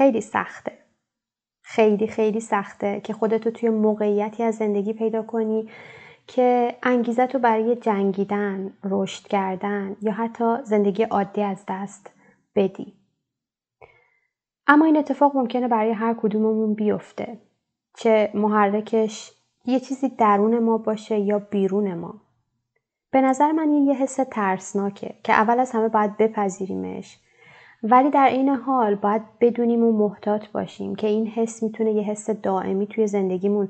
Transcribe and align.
خیلی 0.00 0.20
سخته 0.20 0.72
خیلی 1.62 2.06
خیلی 2.06 2.40
سخته 2.40 3.00
که 3.04 3.12
خودتو 3.12 3.50
توی 3.50 3.68
موقعیتی 3.68 4.42
از 4.42 4.54
زندگی 4.54 4.92
پیدا 4.92 5.22
کنی 5.22 5.68
که 6.26 6.76
انگیزه 6.82 7.26
تو 7.26 7.38
برای 7.38 7.76
جنگیدن، 7.76 8.72
رشد 8.84 9.28
کردن 9.28 9.96
یا 10.02 10.12
حتی 10.12 10.56
زندگی 10.64 11.02
عادی 11.02 11.42
از 11.42 11.64
دست 11.68 12.10
بدی. 12.54 12.92
اما 14.66 14.84
این 14.84 14.96
اتفاق 14.96 15.36
ممکنه 15.36 15.68
برای 15.68 15.92
هر 15.92 16.14
کدوممون 16.14 16.74
بیفته. 16.74 17.38
چه 17.96 18.30
محرکش 18.34 19.32
یه 19.64 19.80
چیزی 19.80 20.08
درون 20.08 20.58
ما 20.58 20.78
باشه 20.78 21.18
یا 21.18 21.38
بیرون 21.38 21.94
ما. 21.94 22.20
به 23.10 23.20
نظر 23.20 23.52
من 23.52 23.68
این 23.68 23.86
یه 23.86 23.94
حس 23.94 24.18
ترسناکه 24.30 25.14
که 25.24 25.32
اول 25.32 25.60
از 25.60 25.70
همه 25.70 25.88
باید 25.88 26.16
بپذیریمش 26.16 27.18
ولی 27.82 28.10
در 28.10 28.28
این 28.32 28.48
حال 28.48 28.94
باید 28.94 29.22
بدونیم 29.40 29.84
و 29.84 29.92
محتاط 29.92 30.48
باشیم 30.48 30.94
که 30.94 31.06
این 31.06 31.26
حس 31.26 31.62
می‌تونه 31.62 31.92
یه 31.92 32.02
حس 32.02 32.30
دائمی 32.30 32.86
توی 32.86 33.06
زندگیمون 33.06 33.68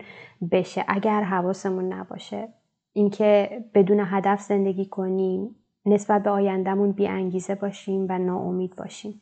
بشه. 0.50 0.84
اگر 0.88 1.22
حواسمون 1.22 1.92
نباشه 1.92 2.48
اینکه 2.92 3.64
بدون 3.74 4.00
هدف 4.04 4.40
زندگی 4.40 4.86
کنیم 4.86 5.56
نسبت 5.86 6.22
به 6.22 6.30
آیندهمون 6.30 6.92
بی 6.92 7.06
انگیزه 7.06 7.54
باشیم 7.54 8.06
و 8.08 8.18
ناامید 8.18 8.76
باشیم. 8.76 9.20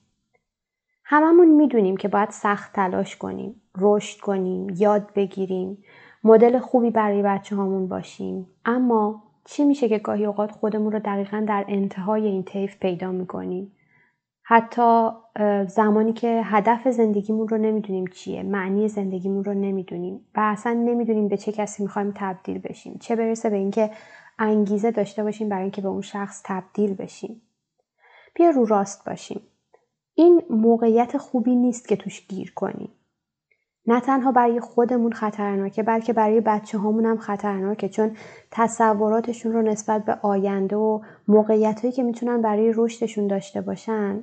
هممون 1.05 1.49
می‌دونیم 1.49 1.97
که 1.97 2.09
باید 2.09 2.31
سخت 2.31 2.73
تلاش 2.73 3.17
کنیم 3.17 3.63
رشد 3.79 4.21
کنیم 4.21 4.67
یاد 4.77 5.13
بگیریم 5.15 5.79
مدل 6.25 6.59
خوبی 6.59 6.91
برای 6.91 7.23
بچه 7.23 7.57
هامون 7.57 7.89
باشیم. 7.89 8.47
اما 8.65 9.23
چی 9.45 9.65
میشه 9.65 9.89
که 9.89 9.99
گاهی 9.99 10.27
اوقات 10.27 10.51
خودمون 10.51 10.93
رو 10.93 10.99
دقیقا 10.99 11.45
در 11.49 11.65
انتهای 11.69 12.27
این 12.27 12.43
طیف 12.43 12.79
پیدا 12.79 13.13
می‌کنیم؟ 13.13 13.73
حتی 14.51 15.11
زمانی 15.69 16.13
که 16.13 16.41
هدف 16.45 16.89
زندگیمون 16.89 17.49
رو 17.49 17.59
نمی‌دونیم 17.59 18.07
چیه 18.07 18.43
معنی 18.43 18.89
زندگیمون 18.89 19.45
رو 19.45 19.55
نمی‌دونیم 19.55 20.27
و 20.35 20.41
اصلا 20.41 20.73
نمی‌دونیم 20.73 21.29
به 21.29 21.37
چه 21.37 21.53
کسی 21.53 21.83
می‌خوایم 21.83 22.13
تبدیل 22.17 22.59
بشیم 22.59 22.97
چه 23.01 23.17
برسه 23.17 23.51
به 23.51 23.57
اینکه 23.57 23.91
انگیزه 24.39 24.91
داشته 24.91 25.23
باشیم 25.23 25.49
برای 25.49 25.63
اینکه 25.63 25.83
به 25.83 25.89
اون 25.89 26.01
شخص 26.01 26.43
تبدیل 26.45 26.95
بشیم. 26.95 27.43
بیا 28.35 28.51
رو 28.51 28.65
راست 28.65 29.05
باشیم. 29.07 29.41
این 30.15 30.43
موقعیت 30.51 31.17
خوبی 31.17 31.57
نیست 31.57 31.89
که 31.89 31.97
توش 31.97 32.27
گیر 32.27 32.53
کنیم. 32.57 32.91
نه 33.87 34.01
تنها 34.01 34.33
برای 34.33 34.61
خودمون 34.61 35.13
خطرناکه 35.13 35.83
بلکه 35.83 36.13
برای 36.13 36.41
بچه 36.41 36.79
هامون 36.79 37.05
هم 37.05 37.19
خطرناکه 37.19 37.89
چون 37.89 38.17
تصوراتشون 38.51 39.53
رو 39.53 39.63
نسبت 39.63 40.05
به 40.05 40.19
آینده 40.23 40.77
و 40.77 41.01
موقعیت 41.29 41.81
هایی 41.81 41.93
که 41.93 42.03
می‌تونن 42.03 42.43
برای 42.43 42.73
رشدشون 42.77 43.27
داشته 43.27 43.61
باشن 43.61 44.23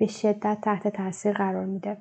به 0.00 0.06
شدت 0.06 0.58
تحت 0.62 0.88
تاثیر 0.88 1.32
قرار 1.32 1.64
میده. 1.64 1.96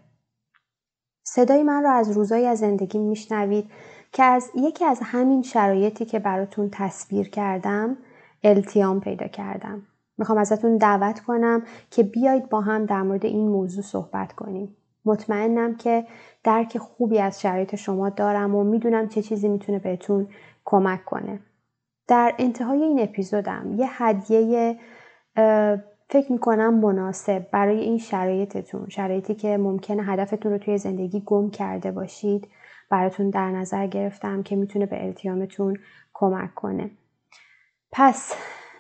صدای 1.24 1.64
من 1.64 1.84
رو 1.84 1.90
از 1.90 2.12
روزایی 2.12 2.46
از 2.46 2.60
زندگی 2.60 2.98
میشنوید 3.00 3.72
که 4.14 4.24
از 4.24 4.52
یکی 4.56 4.86
از 4.86 5.00
همین 5.04 5.42
شرایطی 5.42 6.06
که 6.06 6.20
براتون 6.20 6.70
تصویر 6.72 7.30
کردم 7.30 7.98
التیام 8.44 9.00
پیدا 9.00 9.28
کردم. 9.28 9.82
می‌خوام 10.18 10.38
ازتون 10.38 10.78
دعوت 10.78 11.20
کنم 11.20 11.64
که 11.92 12.04
بیایید 12.04 12.50
با 12.50 12.62
هم 12.62 12.86
در 12.86 13.02
مورد 13.02 13.26
این 13.26 13.50
موضوع 13.50 13.84
صحبت 13.84 14.34
کنیم. 14.34 14.76
مطمئنم 15.06 15.76
که 15.76 16.08
درک 16.44 16.78
خوبی 16.78 17.20
از 17.20 17.42
شرایط 17.42 17.76
شما 17.76 18.10
دارم 18.10 18.56
و 18.56 18.64
می‌دونم 18.64 19.10
چه 19.10 19.22
چیزی 19.22 19.48
می‌تونه 19.48 19.80
بهتون 19.80 20.28
کمک 20.66 21.06
کنه. 21.06 21.40
در 22.08 22.36
انتهای 22.38 22.84
این 22.84 23.00
اپیزودم 23.00 23.76
یه 23.78 23.88
هدیه 23.90 24.80
فکر 26.12 26.32
می‌کنم 26.32 26.74
مناسب 26.74 27.48
برای 27.52 27.80
این 27.80 27.98
شرایطتون 27.98 28.90
شرایطی 28.90 29.36
که 29.36 29.58
ممکنه 29.58 30.04
هدفتون 30.04 30.52
رو 30.52 30.58
توی 30.58 30.78
زندگی 30.78 31.24
گم 31.26 31.50
کرده 31.50 31.92
باشید 31.92 32.48
براتون 32.90 33.30
در 33.30 33.52
نظر 33.52 33.88
گرفتم 33.88 34.44
که 34.44 34.56
می‌تونه 34.56 34.86
به 34.86 35.06
التیامتون 35.06 35.78
کمک 36.14 36.56
کنه. 36.56 36.92
پس 37.92 38.34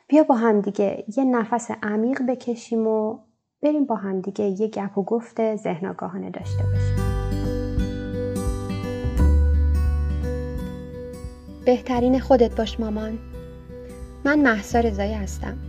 بیا 0.07 0.23
با 0.23 0.35
هم 0.35 0.61
دیگه 0.61 1.03
یه 1.17 1.23
نفس 1.23 1.71
عمیق 1.83 2.21
بکشیم 2.27 2.87
و 2.87 3.19
بریم 3.63 3.85
با 3.85 3.95
هم 3.95 4.21
دیگه 4.21 4.45
یه 4.45 4.67
گپ 4.67 4.97
و 4.97 5.03
گفت 5.03 5.55
ذهن 5.55 5.85
آگاهانه 5.87 6.29
داشته 6.29 6.63
باشیم. 6.63 7.05
بهترین 11.65 12.19
خودت 12.19 12.55
باش 12.55 12.79
مامان. 12.79 13.19
من 14.25 14.39
محسا 14.39 14.79
رضایی 14.79 15.13
هستم. 15.13 15.68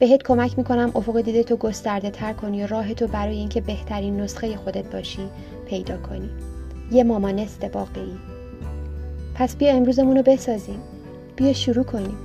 بهت 0.00 0.22
کمک 0.22 0.58
می‌کنم 0.58 0.92
افق 0.94 1.20
دیده 1.20 1.42
تو 1.42 1.56
گسترده 1.56 2.10
تر 2.10 2.32
کنی 2.32 2.64
و 2.64 2.66
راه 2.66 2.94
تو 2.94 3.06
برای 3.06 3.36
اینکه 3.36 3.60
بهترین 3.60 4.20
نسخه 4.20 4.56
خودت 4.56 4.92
باشی 4.92 5.28
پیدا 5.66 5.96
کنی. 5.96 6.30
یه 6.90 7.04
مامانست 7.04 7.74
واقعی 7.74 8.18
پس 9.34 9.56
بیا 9.56 9.70
امروزمون 9.70 10.16
رو 10.16 10.22
بسازیم. 10.22 10.80
بیا 11.36 11.52
شروع 11.52 11.84
کنیم. 11.84 12.16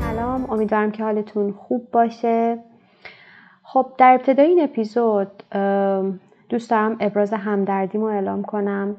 سلام 0.00 0.50
امیدوارم 0.50 0.90
که 0.90 1.04
حالتون 1.04 1.52
خوب 1.52 1.90
باشه. 1.90 2.58
خب 3.62 3.92
در 3.98 4.14
ابتدای 4.14 4.46
این 4.46 4.62
اپیزود 4.62 5.42
دوست 6.48 6.70
دارم 6.70 6.96
ابراز 7.00 7.32
همدردیمو 7.32 8.04
اعلام 8.04 8.42
کنم. 8.42 8.96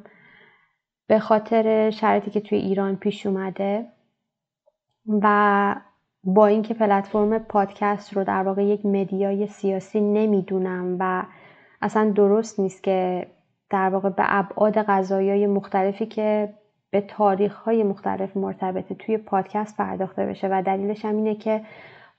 به 1.08 1.20
خاطر 1.20 1.90
شرایطی 1.90 2.32
که 2.32 2.40
توی 2.40 2.58
ایران 2.58 2.96
پیش 2.96 3.26
اومده. 3.26 3.95
و 5.08 5.76
با 6.24 6.48
اینکه 6.48 6.74
پلتفرم 6.74 7.40
پادکست 7.40 8.14
رو 8.14 8.24
در 8.24 8.44
واقع 8.44 8.64
یک 8.64 8.86
مدیای 8.86 9.48
سیاسی 9.48 10.02
نمی‌دونم 10.02 10.98
و 11.00 11.26
اصلا 11.82 12.12
درست 12.12 12.60
نیست 12.60 12.84
که 12.84 13.28
در 13.70 13.90
واقع 13.90 14.10
به 14.10 14.24
ابعاد 14.26 14.78
قضایی 14.78 15.48
مختلفی 15.48 16.06
که 16.06 16.54
به 16.90 17.02
تاریخ 17.02 17.56
های 17.56 17.84
مختلف 17.84 18.38
مرتبطه 18.38 18.96
توی 18.96 19.18
پادکست 19.18 19.78
پرداخته 19.78 20.26
بشه 20.26 20.48
و 20.52 20.64
دلیلش 20.66 21.06
هم 21.06 21.16
اینه 21.16 21.36
که 21.36 21.62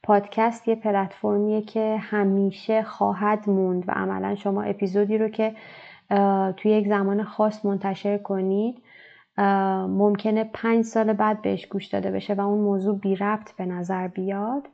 پادکست 0.02 0.68
یه 0.68 0.74
پلتفرمیه 0.74 1.62
که 1.62 1.96
همیشه 2.00 2.82
خواهد 2.82 3.50
موند 3.50 3.84
و 3.88 3.92
عملا 3.92 4.34
شما 4.34 4.62
اپیزودی 4.62 5.18
رو 5.18 5.28
که 5.28 5.54
توی 6.56 6.70
یک 6.70 6.88
زمان 6.88 7.22
خاص 7.22 7.64
منتشر 7.64 8.18
کنید 8.18 8.82
ممکنه 9.88 10.44
پنج 10.44 10.84
سال 10.84 11.12
بعد 11.12 11.42
بهش 11.42 11.66
گوش 11.66 11.86
داده 11.86 12.10
بشه 12.10 12.34
و 12.34 12.40
اون 12.40 12.58
موضوع 12.58 12.98
بی 12.98 13.16
ربط 13.16 13.52
به 13.52 13.66
نظر 13.66 14.08
بیاد. 14.08 14.68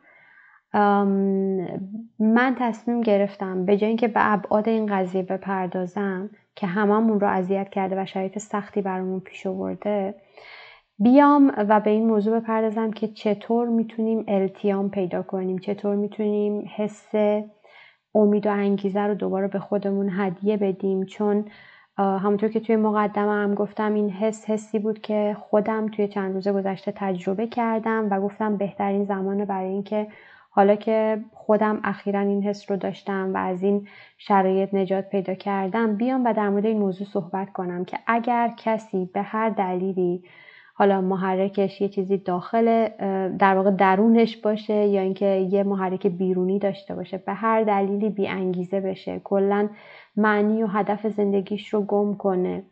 من 2.18 2.56
تصمیم 2.58 3.00
گرفتم 3.00 3.64
به 3.64 3.76
جای 3.76 3.88
اینکه 3.88 4.08
به 4.08 4.32
ابعاد 4.32 4.68
این 4.68 4.86
قضیه 4.86 5.22
بپردازم 5.22 6.30
که 6.54 6.66
هممون 6.66 7.20
رو 7.20 7.28
اذیت 7.28 7.68
کرده 7.68 8.02
و 8.02 8.06
شرایط 8.06 8.38
سختی 8.38 8.82
برامون 8.82 9.20
پیش 9.20 9.46
آورده 9.46 10.14
بیام 10.98 11.52
و 11.56 11.80
به 11.80 11.90
این 11.90 12.06
موضوع 12.06 12.40
بپردازم 12.40 12.90
که 12.90 13.08
چطور 13.08 13.68
می‌تونیم 13.68 14.24
التیام 14.28 14.90
پیدا 14.90 15.22
کنیم 15.22 15.58
چطور 15.58 15.96
می‌تونیم 15.96 16.64
حس 16.76 17.14
امید 18.14 18.46
و 18.46 18.50
انگیزه 18.50 19.00
رو 19.00 19.14
دوباره 19.14 19.48
به 19.48 19.58
خودمون 19.58 20.10
هدیه 20.12 20.56
بدیم. 20.56 21.04
چون 21.04 21.44
همونطور 21.98 22.48
که 22.48 22.60
توی 22.60 22.76
مقدمه 22.76 23.32
هم 23.32 23.54
گفتم 23.54 23.94
این 23.94 24.10
حس 24.10 24.50
حسی 24.50 24.78
بود 24.78 25.00
که 25.00 25.36
خودم 25.40 25.88
توی 25.88 26.08
چند 26.08 26.34
روز 26.34 26.48
گذشته 26.48 26.92
تجربه 26.96 27.46
کردم 27.46 28.08
و 28.10 28.20
گفتم 28.20 28.56
بهترین 28.56 29.04
زمان 29.04 29.44
برای 29.44 29.68
اینکه 29.68 30.06
حالا 30.50 30.76
که 30.76 31.24
خودم 31.32 31.80
اخیرا 31.84 32.20
این 32.20 32.42
حس 32.42 32.70
رو 32.70 32.76
داشتم 32.76 33.34
و 33.34 33.36
از 33.36 33.62
این 33.62 33.88
شرایط 34.18 34.74
نجات 34.74 35.08
پیدا 35.08 35.34
کردم 35.34 35.96
بیام 35.96 36.24
و 36.24 36.32
در 36.32 36.48
مورد 36.48 36.66
این 36.66 36.78
موضوع 36.78 37.06
صحبت 37.06 37.52
کنم 37.52 37.84
که 37.84 37.98
اگر 38.06 38.54
کسی 38.56 39.10
به 39.14 39.22
هر 39.22 39.50
دلیلی 39.50 40.24
حالا 40.74 41.00
محرکش 41.00 41.80
یه 41.80 41.88
چیزی 41.88 42.16
داخل 42.16 42.88
در 43.38 43.54
واقع 43.54 43.70
درونش 43.70 44.36
باشه 44.36 44.86
یا 44.86 45.00
اینکه 45.00 45.26
یه 45.26 45.62
محرک 45.62 46.06
بیرونی 46.06 46.58
داشته 46.58 46.94
باشه 46.94 47.18
به 47.18 47.32
هر 47.32 47.62
دلیلی 47.62 48.10
بی 48.10 48.28
انگیزه 48.28 48.80
بشه 48.80 49.20
کلا 49.24 49.68
معنی 50.16 50.62
و 50.62 50.66
هدف 50.66 51.06
زندگیش 51.06 51.74
رو 51.74 51.82
گم 51.82 52.14
کنه 52.16 52.64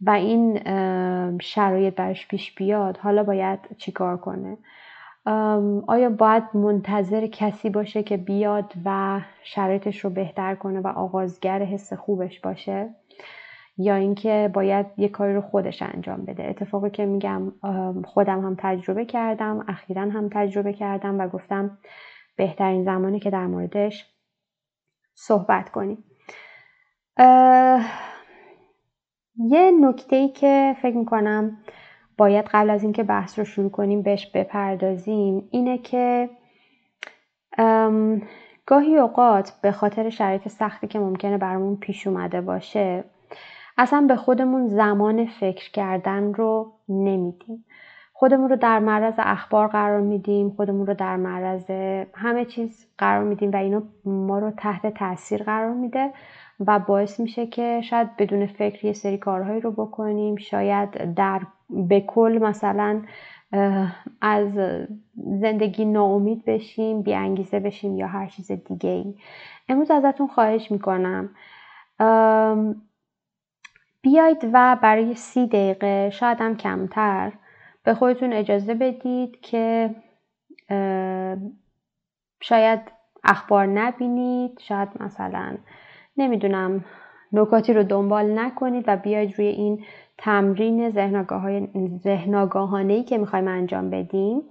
و 0.00 0.10
این 0.10 0.60
شرایط 1.38 1.94
برش 1.94 2.28
پیش 2.28 2.54
بیاد 2.54 2.96
حالا 2.96 3.22
باید 3.22 3.58
چیکار 3.78 4.16
کنه؟ 4.16 4.58
آیا 5.86 6.10
باید 6.10 6.44
منتظر 6.54 7.26
کسی 7.26 7.70
باشه 7.70 8.02
که 8.02 8.16
بیاد 8.16 8.72
و 8.84 9.20
شرایطش 9.42 10.04
رو 10.04 10.10
بهتر 10.10 10.54
کنه 10.54 10.80
و 10.80 10.86
آغازگر 10.86 11.62
حس 11.62 11.92
خوبش 11.92 12.40
باشه؟ 12.40 12.94
یا 13.78 13.94
اینکه 13.94 14.50
باید 14.54 14.86
یه 14.96 15.08
کاری 15.08 15.34
رو 15.34 15.40
خودش 15.40 15.82
انجام 15.82 16.24
بده؟ 16.24 16.44
اتفاقی 16.44 16.90
که 16.90 17.06
میگم 17.06 17.52
خودم 18.04 18.40
هم 18.40 18.56
تجربه 18.58 19.04
کردم 19.04 19.64
اخیرا 19.68 20.02
هم 20.02 20.28
تجربه 20.32 20.72
کردم 20.72 21.20
و 21.20 21.28
گفتم 21.28 21.78
بهترین 22.36 22.84
زمانی 22.84 23.20
که 23.20 23.30
در 23.30 23.46
موردش 23.46 24.06
صحبت 25.14 25.70
کنیم. 25.70 26.04
یه 29.36 29.70
نکته 29.80 30.16
ای 30.16 30.28
که 30.28 30.76
فکر 30.82 30.96
می‌کنم 30.96 31.58
باید 32.18 32.44
قبل 32.52 32.70
از 32.70 32.82
اینکه 32.82 33.02
بحث 33.02 33.38
رو 33.38 33.44
شروع 33.44 33.70
کنیم 33.70 34.02
بهش 34.02 34.26
بپردازیم 34.26 35.48
اینه 35.50 35.78
که 35.78 36.30
گاهی 38.66 38.96
اوقات 38.96 39.52
به 39.62 39.72
خاطر 39.72 40.10
شرایط 40.10 40.48
سختی 40.48 40.86
که 40.86 40.98
ممکنه 40.98 41.38
برامون 41.38 41.76
پیش 41.76 42.06
اومده 42.06 42.40
باشه 42.40 43.04
اصلا 43.78 44.00
به 44.08 44.16
خودمون 44.16 44.68
زمان 44.68 45.26
فکر 45.26 45.70
کردن 45.70 46.34
رو 46.34 46.72
نمیدیم. 46.88 47.64
خودمون 48.12 48.48
رو 48.48 48.56
در 48.56 48.78
معرض 48.78 49.14
اخبار 49.18 49.68
قرار 49.68 50.00
میدیم 50.00 50.50
خودمون 50.50 50.86
رو 50.86 50.94
در 50.94 51.16
معرض 51.16 51.70
همه 52.14 52.44
چیز 52.44 52.86
قرار 52.98 53.24
میدیم 53.24 53.50
و 53.50 53.56
اینو 53.56 53.80
ما 54.04 54.38
رو 54.38 54.50
تحت 54.50 54.94
تاثیر 54.94 55.42
قرار 55.42 55.74
میده. 55.74 56.12
و 56.66 56.78
باعث 56.78 57.20
میشه 57.20 57.46
که 57.46 57.80
شاید 57.80 58.16
بدون 58.16 58.46
فکر 58.46 58.84
یه 58.84 58.92
سری 58.92 59.18
کارهایی 59.18 59.60
رو 59.60 59.72
بکنیم. 59.72 60.36
شاید 60.36 61.14
در 61.14 61.40
به 61.70 62.00
کل 62.00 62.38
مثلا 62.42 63.02
از 64.20 64.48
زندگی 65.16 65.84
ناامید 65.84 66.44
بشیم 66.44 67.02
بیانگیزه 67.02 67.60
بشیم 67.60 67.96
یا 67.96 68.06
هر 68.06 68.26
چیز 68.26 68.52
دیگه 68.52 68.90
ای 68.90 69.14
امروز 69.68 69.90
ازتون 69.90 70.26
خواهش 70.26 70.70
می‌کنم. 70.70 71.30
بیاید 74.02 74.50
و 74.52 74.76
برای 74.82 75.14
سی 75.14 75.46
دقیقه 75.46 76.10
شاید 76.10 76.40
هم 76.40 76.56
کمتر 76.56 77.32
به 77.84 77.94
خودتون 77.94 78.32
اجازه 78.32 78.74
بدید 78.74 79.40
که 79.40 79.94
شاید 82.40 82.80
اخبار 83.24 83.66
نبینید 83.66 84.58
شاید 84.60 84.88
مثلا 85.00 85.56
نمی‌دونم 86.16 86.84
نکاتی 87.32 87.72
رو 87.72 87.82
دنبال 87.82 88.38
نکنید 88.38 88.84
و 88.86 88.96
بیاید 88.96 89.38
روی 89.38 89.46
این 89.46 89.84
تمرین 90.18 90.90
ذهنگاهانه 91.98 92.92
ای 92.92 93.02
که 93.02 93.18
می‌خوایم 93.18 93.48
انجام 93.48 93.90
بدیم 93.90 94.42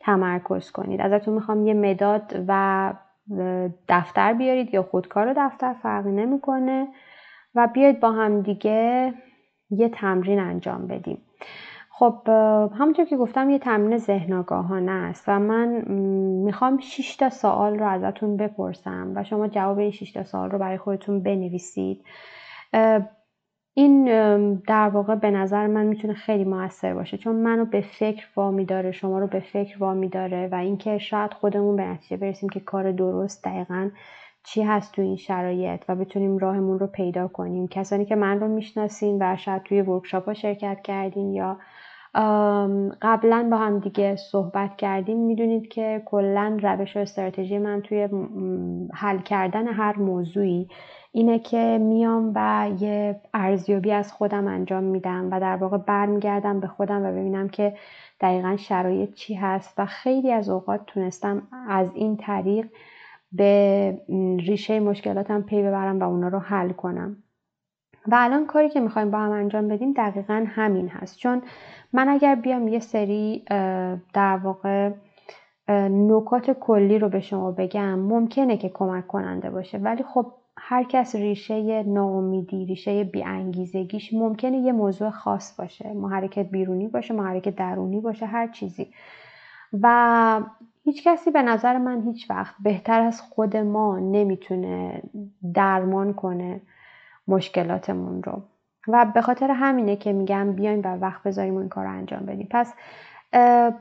تمرکز 0.00 0.70
کنید. 0.70 1.00
ازتون 1.00 1.34
می‌خوام 1.34 1.66
یه 1.66 1.74
مداد 1.74 2.44
و 2.48 2.92
دفتر 3.88 4.32
بیارید 4.32 4.74
یا 4.74 4.82
خودکار 4.82 5.28
و 5.28 5.34
دفتر 5.36 5.72
فرقی 5.72 6.12
نمی‌کنه. 6.12 6.88
و 7.54 7.68
بیاید 7.74 8.00
با 8.00 8.12
هم 8.12 8.42
دیگه 8.42 9.14
یه 9.70 9.88
تمرین 9.88 10.38
انجام 10.38 10.86
بدیم. 10.86 11.18
خب 11.98 12.22
همونطور 12.78 13.04
که 13.04 13.16
گفتم 13.16 13.50
یه 13.50 13.58
تمرین 13.58 13.98
ذهن 13.98 14.44
است 14.88 15.24
و 15.28 15.38
من 15.38 15.68
می‌خوام 16.44 16.78
6 16.78 17.16
تا 17.16 17.30
سوال 17.30 17.78
رو 17.78 17.86
ازتون 17.86 18.36
بپرسم 18.36 19.12
و 19.14 19.24
شما 19.24 19.48
جواب 19.48 19.78
این 19.78 19.90
6 19.90 20.12
تا 20.12 20.24
سوال 20.24 20.50
رو 20.50 20.58
برای 20.58 20.78
خودتون 20.78 21.22
بنویسید. 21.22 22.04
این 23.74 24.04
در 24.54 24.88
واقع 24.88 25.14
به 25.14 25.30
نظر 25.30 25.66
من 25.66 25.86
می‌تونه 25.86 26.14
خیلی 26.14 26.44
موثر 26.44 26.94
باشه 26.94 27.18
چون 27.18 27.36
منو 27.36 27.64
به 27.64 27.80
فکر 27.80 28.26
وامی 28.36 28.64
داره 28.64 28.92
شما 28.92 29.18
رو 29.18 29.26
به 29.26 29.40
فکر 29.40 29.76
وامی 29.78 30.08
داره 30.08 30.48
و 30.52 30.54
اینکه 30.54 30.98
شاید 30.98 31.32
خودمون 31.32 31.76
به 31.76 31.82
نتیجه 31.82 32.16
برسیم 32.16 32.48
که 32.48 32.60
کار 32.60 32.92
درست 32.92 33.44
دقیقا 33.44 33.90
چی 34.44 34.62
هست 34.62 34.92
تو 34.92 35.02
این 35.02 35.16
شرایط 35.16 35.84
و 35.88 35.94
بتونیم 35.96 36.38
راهمون 36.38 36.78
رو 36.78 36.86
پیدا 36.86 37.28
کنیم. 37.28 37.68
کسانی 37.68 38.04
که 38.04 38.16
من 38.16 38.40
رو 38.40 38.48
می‌شناسین 38.48 39.18
و 39.20 39.36
شاید 39.36 39.62
توی 39.62 39.82
ورکشاپ 39.82 40.26
ها 40.26 40.34
شرکت 40.34 40.80
کردین 40.84 41.32
یا 41.32 41.58
قبلا 43.02 43.48
با 43.50 43.56
هم 43.56 43.78
دیگه 43.78 44.16
صحبت 44.16 44.76
کردیم. 44.76 45.18
می‌دونید 45.18 45.68
که 45.68 46.02
کلا 46.04 46.58
روش 46.62 46.96
و 46.96 47.00
استراتژی 47.00 47.58
من 47.58 47.82
توی 47.82 48.08
حل 48.94 49.18
کردن 49.18 49.68
هر 49.68 49.98
موضوعی 49.98 50.68
اینه 51.12 51.38
که 51.38 51.78
میام 51.80 52.32
و 52.34 52.70
یه 52.80 53.20
ارزیابی 53.34 53.92
از 53.92 54.12
خودم 54.12 54.46
انجام 54.46 54.84
میدم 54.84 55.28
و 55.32 55.40
در 55.40 55.56
واقع 55.56 55.78
برمیگردم 55.78 56.60
به 56.60 56.66
خودم 56.66 57.02
و 57.02 57.12
ببینم 57.12 57.48
که 57.48 57.76
دقیقا 58.20 58.56
شرایط 58.56 59.14
چی 59.14 59.34
هست 59.34 59.74
و 59.78 59.86
خیلی 59.86 60.32
از 60.32 60.48
اوقات 60.48 60.86
تونستم 60.86 61.42
از 61.68 61.88
این 61.94 62.16
طریق 62.16 62.66
به 63.32 64.00
ریشه 64.38 64.80
مشکلاتم 64.80 65.42
پی 65.42 65.62
ببرم 65.62 66.00
و 66.00 66.02
اونا 66.02 66.28
رو 66.28 66.38
حل 66.38 66.72
کنم. 66.72 67.16
و 68.08 68.14
الان 68.18 68.46
کاری 68.46 68.68
که 68.68 68.80
می‌خوایم 68.80 69.10
با 69.10 69.18
هم 69.18 69.30
انجام 69.30 69.68
بدیم 69.68 69.92
دقیقا 69.92 70.44
همین 70.48 70.88
هست. 70.88 71.18
چون 71.18 71.42
من 71.92 72.08
اگر 72.08 72.34
بیام 72.34 72.68
یه 72.68 72.78
سری 72.78 73.44
در 74.12 74.40
واقع 74.42 74.90
نکات 75.88 76.50
کلی 76.50 76.98
رو 76.98 77.08
به 77.08 77.20
شما 77.20 77.52
بگم 77.52 77.98
ممکنه 77.98 78.56
که 78.56 78.68
کمک 78.68 79.06
کننده 79.06 79.50
باشه. 79.50 79.78
ولی 79.78 80.02
خب 80.02 80.26
هر 80.58 80.84
کس 80.84 81.14
ریشه 81.14 81.82
ناامیدی 81.82 82.66
ریشه 82.66 83.04
بیانگیزگیش 83.04 84.14
ممکنه 84.14 84.56
یه 84.56 84.72
موضوع 84.72 85.10
خاص 85.10 85.56
باشه. 85.60 85.92
محرکت 85.92 86.50
بیرونی 86.50 86.88
باشه 86.88 87.14
محرکت 87.14 87.56
درونی 87.56 88.00
باشه 88.00 88.26
هر 88.26 88.48
چیزی. 88.48 88.90
و 89.82 90.40
هیچ 90.84 91.04
کسی 91.04 91.30
به 91.30 91.42
نظر 91.42 91.78
من 91.78 92.02
هیچ 92.02 92.30
وقت 92.30 92.54
بهتر 92.62 93.00
از 93.00 93.20
خود 93.20 93.56
ما 93.56 93.98
نمی‌تونه 93.98 95.02
درمان 95.54 96.12
کنه. 96.12 96.60
مشکلاتمون 97.28 98.22
رو. 98.22 98.42
و 98.88 99.06
به 99.14 99.20
خاطر 99.20 99.50
همینه 99.50 99.96
که 99.96 100.12
میگم 100.12 100.52
بیایم 100.52 100.80
و 100.84 100.96
وقت 100.96 101.22
بذاریم 101.22 101.56
این 101.56 101.68
کار 101.68 101.84
رو 101.84 101.90
انجام 101.90 102.26
بدیم. 102.26 102.48
پس 102.50 102.74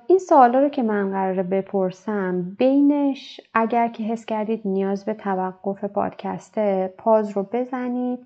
این 0.08 0.20
سوالا 0.20 0.60
رو 0.60 0.70
که 0.70 0.84
من 0.84 1.12
قراره 1.12 1.44
بپرسم 1.44 2.56
بینش 2.60 3.42
اگر 3.54 3.88
که 3.88 4.04
حس 4.04 4.26
کردید 4.26 4.62
نیاز 4.66 5.06
به 5.06 5.14
توقف 5.14 5.84
پادکسته 5.84 6.94
پاز 6.98 7.38
رو 7.38 7.44
بزنید 7.52 8.20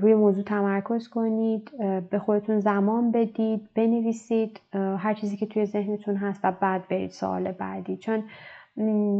روی 0.00 0.14
موضوع 0.14 0.44
تمرکز 0.44 1.08
کنید 1.08 1.70
به 2.10 2.18
خودتون 2.18 2.60
زمان 2.60 3.10
بدید 3.10 3.68
بنویسید 3.74 4.60
هر 4.72 5.14
چیزی 5.14 5.36
که 5.36 5.46
توی 5.46 5.66
ذهنتون 5.66 6.16
هست 6.16 6.40
و 6.44 6.52
بعد 6.52 6.88
برید 6.88 7.10
سوال 7.10 7.52
بعدی. 7.52 7.96
چون 7.96 8.24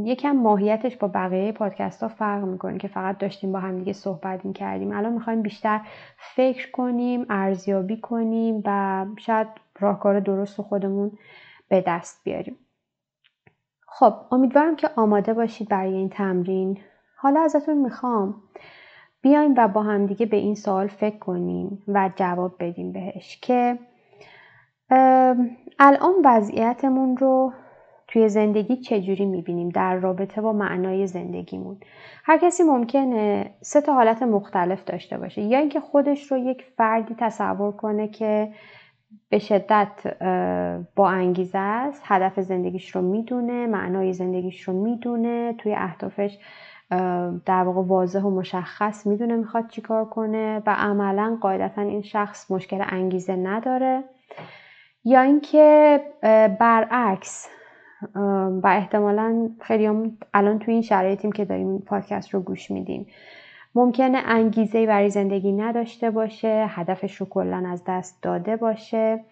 یکم 0.04 0.30
ماهیتش 0.30 0.96
با 0.96 1.08
بقیه 1.08 1.52
پادکست 1.52 2.02
ها 2.02 2.08
فرق 2.08 2.44
می‌کنه 2.44 2.78
که 2.78 2.88
فقط 2.88 3.18
داشتیم 3.18 3.52
با 3.52 3.60
همدیگه 3.60 3.92
صحبت 3.92 4.44
می 4.44 4.52
کردیم 4.52 4.92
الان 4.92 5.12
می‌خوایم 5.12 5.42
بیشتر 5.42 5.80
فکر 6.18 6.70
کنیم 6.70 7.26
ارزیابی 7.30 8.00
کنیم 8.00 8.62
و 8.64 9.06
شاید 9.18 9.48
راهکار 9.80 10.20
درست 10.20 10.60
خودمون 10.60 11.12
به 11.68 11.84
دست 11.86 12.25
بیاریم. 12.25 12.56
خب 13.88 14.14
امیدوارم 14.32 14.76
که 14.76 14.90
آماده 14.96 15.34
باشید 15.34 15.68
برای 15.68 15.94
این 15.94 16.08
تمرین. 16.08 16.78
حالا 17.16 17.40
ازتون 17.40 17.78
می‌خوام 17.78 18.34
بیایم 19.22 19.54
و 19.56 19.68
با 19.68 19.82
همدیگه 19.82 20.26
به 20.26 20.36
این 20.36 20.54
سوال 20.54 20.86
فکر 20.86 21.18
کنیم 21.18 21.82
و 21.88 22.10
جواب 22.16 22.54
بدیم 22.58 22.92
بهش 22.92 23.38
که 23.42 23.78
الان 25.78 26.14
وضعیتمون 26.25 27.16
رو 27.16 27.52
توی 28.08 28.28
زندگی 28.28 28.76
چجوری 28.76 29.25
می‌بینیم؟ 29.25 29.68
در 29.68 29.96
رابطه 29.96 30.40
با 30.40 30.52
معنای 30.52 31.06
زندگیمون. 31.06 31.76
هر 32.25 32.38
کسی 32.38 32.62
ممکنه 32.62 33.50
سه 33.60 33.80
تا 33.80 33.94
حالت 33.94 34.22
مختلف 34.22 34.84
داشته 34.84 35.18
باشه. 35.18 35.42
یا 35.42 35.58
اینکه 35.58 35.80
خودش 35.80 36.32
رو 36.32 36.38
یک 36.38 36.64
فردی 36.76 37.14
تصور 37.18 37.72
کنه 37.72 38.08
که 38.08 38.52
به 39.28 39.38
شدت 39.38 39.88
با 40.96 41.08
انگیزه 41.10 41.58
است 41.58 42.02
هدف 42.04 42.40
زندگیش 42.40 42.96
رو 42.96 43.02
می‌دونه 43.02 43.66
معنای 43.66 44.12
زندگیش 44.12 44.60
رو 44.62 44.82
می‌دونه 44.82 45.54
توی 45.58 45.75
اهدافش 45.75 46.38
در 47.46 47.62
واقع 47.62 47.82
واضح 47.82 48.20
و 48.22 48.30
مشخص 48.30 49.06
می‌دونه 49.06 49.36
می‌خواد 49.36 49.68
چیکار 49.68 50.04
کنه 50.04 50.62
و 50.66 50.75
عملا 50.78 51.38
قاعدتا 51.40 51.82
این 51.82 52.02
شخص 52.02 52.50
مشکل 52.50 52.84
انگیزه 52.88 53.36
نداره. 53.36 54.04
یا 55.04 55.20
اینکه 55.20 56.00
برعکس 56.60 57.48
و 58.62 58.66
احتمالا 58.66 59.50
خیلی 59.60 59.86
هم 59.86 60.18
الان 60.34 60.58
توی 60.58 60.74
این 60.74 60.82
شرایطیم 60.82 61.32
که 61.32 61.44
داریم 61.44 61.78
پادکست 61.78 62.34
رو 62.34 62.40
گوش 62.40 62.70
میدیم. 62.70 63.06
ممکنه 63.74 64.22
انگیزه 64.26 64.86
برای 64.86 65.10
زندگی 65.10 65.52
نداشته 65.52 66.10
باشه 66.10 66.66
هدفش 66.68 67.16
رو 67.16 67.26
کلا 67.26 67.64
از 67.68 67.82
دست 67.86 68.22
داده 68.22 68.56
باشه. 68.56 69.24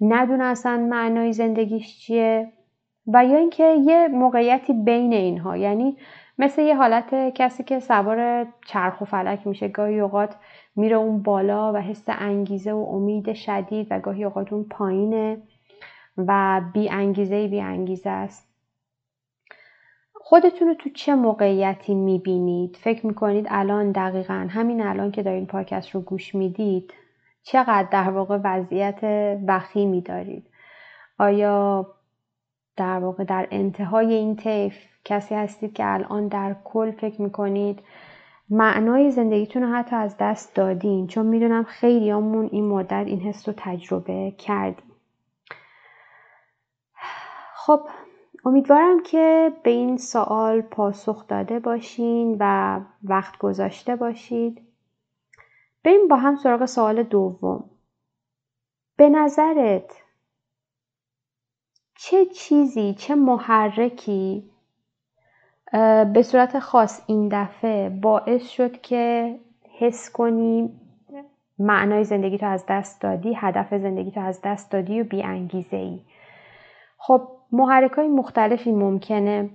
ندونه 0.00 0.44
اصلا 0.44 0.76
معنای 0.90 1.32
زندگیش 1.32 1.98
چیه 1.98 2.52
و 3.06 3.24
یا 3.24 3.38
اینکه 3.38 3.64
یه 3.84 4.08
موقعیتی 4.08 4.72
بین 4.72 5.12
اینها 5.12 5.56
یعنی 5.56 5.96
مثل 6.38 6.62
یه 6.62 6.76
حالت 6.76 7.14
کسی 7.34 7.62
که 7.62 7.80
سوار 7.80 8.46
چرخ 8.66 9.00
و 9.00 9.04
فلک 9.04 9.46
میشه 9.46 9.68
گاهی 9.68 10.00
اوقات 10.00 10.36
میره 10.76 10.96
اون 10.96 11.22
بالا 11.22 11.72
و 11.72 11.76
حس 11.76 12.04
انگیزه 12.08 12.72
و 12.72 12.86
امید 12.90 13.32
شدید 13.32 13.86
و 13.90 14.00
گاهی 14.00 14.24
اوقات 14.24 14.52
اون 14.52 14.64
پایینه. 14.64 15.38
و 16.16 16.60
بی 16.72 16.88
انگیزه 16.88 17.48
بی 17.48 17.60
انگیزه 17.60 18.10
است 18.10 18.54
خودتون 20.12 20.68
رو 20.68 20.74
تو 20.74 20.90
چه 20.90 21.14
موقعیتی 21.14 21.94
می‌بینید؟ 21.94 22.76
فکر 22.76 23.06
می‌کنید 23.06 23.46
الان 23.50 23.92
دقیقا 23.92 24.46
همین 24.50 24.82
الان 24.82 25.10
که 25.10 25.22
دارین 25.22 25.46
پاکست 25.46 25.90
رو 25.90 26.00
گوش 26.00 26.34
می‌دید 26.34 26.94
چقدر 27.42 27.88
در 27.90 28.10
واقع 28.10 28.38
وضعیت 28.44 29.00
وخیمی 29.46 30.00
دارید؟ 30.00 30.46
آیا 31.18 31.86
در 32.76 32.98
واقع 32.98 33.24
در 33.24 33.48
انتهای 33.50 34.14
این 34.14 34.36
طیف 34.36 34.76
کسی 35.04 35.34
هستید 35.34 35.72
که 35.72 35.84
الان 35.86 36.28
در 36.28 36.56
کل 36.64 36.90
فکر 36.90 37.22
می‌کنید 37.22 37.82
معنای 38.50 39.10
زندگیتون 39.10 39.62
رو 39.62 39.68
حتی 39.68 39.96
از 39.96 40.16
دست 40.20 40.54
دادین 40.56 41.06
چون 41.06 41.26
می‌دونم 41.26 41.64
خیلی 41.64 42.10
همون 42.10 42.48
این 42.52 42.68
مدت 42.68 43.06
این 43.06 43.20
حس 43.20 43.48
رو 43.48 43.54
تجربه 43.56 44.30
کردیم 44.38 44.93
خب 47.66 47.88
امیدوارم 48.44 49.02
که 49.02 49.52
به 49.62 49.70
این 49.70 49.96
سوال 49.96 50.60
پاسخ 50.60 51.26
داده 51.26 51.58
باشین 51.58 52.36
و 52.40 52.80
وقت 53.04 53.38
گذاشته 53.38 53.96
باشید. 53.96 54.62
بریم 55.84 56.08
با 56.08 56.16
هم 56.16 56.36
سراغ 56.36 56.64
سوال 56.64 57.02
دوم. 57.02 57.70
به 58.96 59.08
نظرت 59.08 60.02
چه 61.96 62.26
چیزی 62.26 62.94
چه 62.94 63.14
محرکی 63.14 64.50
به 66.12 66.22
صورت 66.22 66.58
خاص 66.58 67.02
این 67.06 67.28
دفعه 67.32 67.88
باعث 67.88 68.48
شد 68.48 68.80
که 68.80 69.34
حس 69.78 70.10
کنی 70.10 70.80
معنای 71.58 72.04
زندگی 72.04 72.38
تو 72.38 72.46
از 72.46 72.64
دست 72.68 73.00
دادی 73.00 73.34
هدف 73.34 73.74
زندگی 73.74 74.10
تو 74.10 74.20
از 74.20 74.40
دست 74.44 74.70
دادی 74.70 75.00
و 75.00 75.04
بی 75.04 75.22
انگیزه 75.22 75.76
ای 75.76 76.00
خب 76.98 77.33
محرک 77.52 77.92
های 77.92 78.08
مختلفی 78.08 78.72
ممکنه 78.72 79.50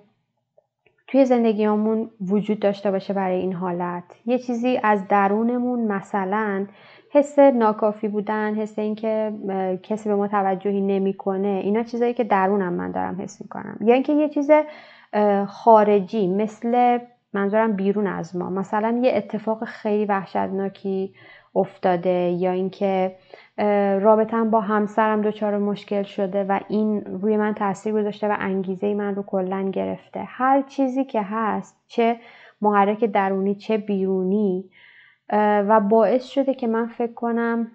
توی 1.08 1.25
زندگیامون 1.25 2.10
وجود 2.22 2.60
داشته 2.60 2.91
باشه 2.91 3.13
برای 3.13 3.39
این 3.39 3.53
حالت. 3.53 4.03
یه 4.25 4.38
چیزی 4.38 4.79
از 4.84 5.08
درونمون 5.08 5.79
مثلا 5.79 6.67
حس 7.12 7.39
ناکافی 7.39 8.08
بودن 8.08 8.55
حس 8.55 8.79
اینکه 8.79 9.34
کسی 9.84 10.10
به 10.10 10.15
ما 10.15 10.27
توجهی 10.27 10.81
نمی‌کنه 10.81 11.62
اینا 11.63 11.84
چیزایی 11.84 12.13
که 12.13 12.24
درونم 12.24 12.74
من 12.74 12.91
دارم 12.91 13.22
حس 13.22 13.41
می‌کنم. 13.41 13.77
یا 13.81 13.93
اینکه 13.93 14.13
یه 14.13 14.29
چیز 14.29 14.51
خارجی 15.48 16.27
مثل 16.27 17.00
منظورم 17.34 17.74
بیرون 17.74 18.08
از 18.08 18.36
ما. 18.36 18.50
مثلا 18.50 19.00
یه 19.03 19.12
اتفاق 19.15 19.63
خیلی 19.63 20.05
وحشتناکی 20.05 21.13
افتاده 21.55 22.29
یا 22.39 22.51
اینکه 22.51 23.15
رابطم 24.01 24.49
با 24.49 24.61
همسرم 24.61 25.21
دچار 25.21 25.57
مشکل 25.57 26.03
شده 26.03 26.43
و 26.43 26.59
این 26.67 27.01
روی 27.01 27.37
من 27.37 27.53
تاثیر 27.53 27.93
گذاشته 27.93 28.27
و 28.27 28.35
انگیزه 28.39 28.93
من 28.93 29.15
رو 29.15 29.23
کلا 29.23 29.71
گرفته. 29.71 30.23
هر 30.23 30.61
چیزی 30.61 31.05
که 31.05 31.21
هست 31.21 31.83
چه 31.87 32.19
محرک 32.61 33.05
درونی 33.05 33.55
چه 33.55 33.77
بیرونی 33.77 34.69
و 35.67 35.79
باعث 35.79 36.25
شده 36.25 36.53
که 36.53 36.67
من 36.67 36.87
فکر 36.87 37.13
کنم 37.13 37.71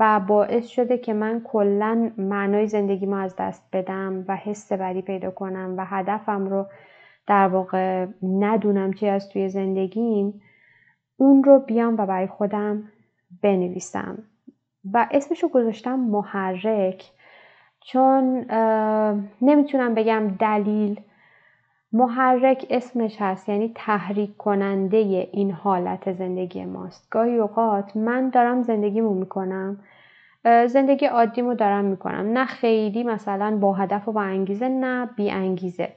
و 0.00 0.20
باعث 0.20 0.66
شده 0.66 0.98
که 0.98 1.12
من 1.12 1.40
کلا 1.44 2.12
معنای 2.18 2.66
زندگی 2.66 3.06
ما 3.06 3.18
از 3.18 3.34
دست 3.38 3.68
بدم 3.72 4.24
و 4.28 4.36
حس 4.36 4.72
بدی 4.72 5.02
پیدا 5.02 5.30
کنم 5.30 5.74
و 5.78 5.84
هدفم 5.86 6.46
رو 6.46 6.66
در 7.26 7.48
واقع 7.48 8.06
ندونم 8.22 8.92
چی 8.92 9.08
از 9.08 9.28
توی 9.28 9.48
زندگیم 9.48 10.40
اون 11.16 11.44
رو 11.44 11.58
بیام 11.58 11.94
و 11.98 12.06
برای 12.06 12.26
خودم 12.26 12.82
بنویسم. 13.42 14.18
و 14.92 15.06
اسمشو 15.10 15.48
گذاشتم 15.48 15.98
محرک 16.00 17.10
چون 17.80 18.46
نمی‌تونم 19.42 19.94
بگم 19.94 20.28
دلیل. 20.40 21.00
محرک 21.92 22.66
اسمش 22.70 23.16
هست 23.20 23.48
یعنی 23.48 23.72
تحریک 23.74 24.36
کننده 24.36 24.96
این 25.32 25.50
حالت 25.50 26.12
زندگی 26.12 26.64
ماست. 26.64 27.10
گاهی 27.10 27.38
اوقات 27.38 27.96
من 27.96 28.30
دارم 28.30 28.62
زندگیمو 28.62 29.14
می‌کنم 29.14 29.78
زندگی 30.44 31.06
عادیمو 31.06 31.54
دارم 31.54 31.84
می‌کنم. 31.84 32.32
نه 32.38 32.44
خیلی 32.44 33.02
مثلا 33.02 33.58
با 33.60 33.72
هدف 33.72 34.08
و 34.08 34.12
با 34.12 34.22
انگیزه 34.22 34.68
نه 34.68 35.06
بی 35.16 35.30
انگیزه. 35.30 35.88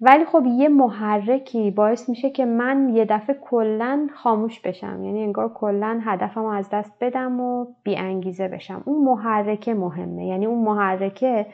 ولی 0.00 0.24
خب 0.24 0.42
یه 0.46 0.68
محرکی 0.68 1.70
باعث 1.70 2.08
میشه 2.08 2.30
که 2.30 2.44
من 2.44 2.88
یه 2.88 3.04
دفعه 3.04 3.36
کلا 3.40 4.06
خاموش 4.14 4.60
بشم. 4.60 5.04
یعنی 5.04 5.22
انگار 5.22 5.52
کلا 5.54 6.00
هدفم 6.04 6.44
از 6.44 6.70
دست 6.70 6.92
بدم 7.00 7.40
و 7.40 7.66
بی 7.82 7.96
انگیزه 7.96 8.48
بشم. 8.48 8.82
اون 8.84 9.04
محرکه 9.04 9.74
مهمه. 9.74 10.26
یعنی 10.26 10.46
اون 10.46 10.64
محرکه 10.64 11.46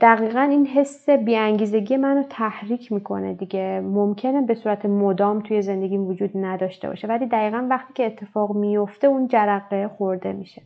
دقیقا 0.00 0.40
این 0.40 0.66
حس 0.66 1.10
بیانگیزگی 1.10 1.96
منو 1.96 2.22
تحریک 2.22 2.92
می‌کنه 2.92 3.34
دیگه. 3.34 3.80
ممکنه 3.80 4.42
به 4.42 4.54
صورت 4.54 4.86
مدام 4.86 5.40
توی 5.40 5.62
زندگیم 5.62 6.06
وجود 6.06 6.30
نداشته 6.34 6.88
باشه 6.88 7.08
ولی 7.08 7.26
دقیقا 7.26 7.66
وقتی 7.70 7.92
که 7.92 8.06
اتفاق 8.06 8.56
میفته 8.56 9.06
اون 9.06 9.28
جرقه 9.28 9.88
خورده 9.88 10.32
میشه. 10.32 10.62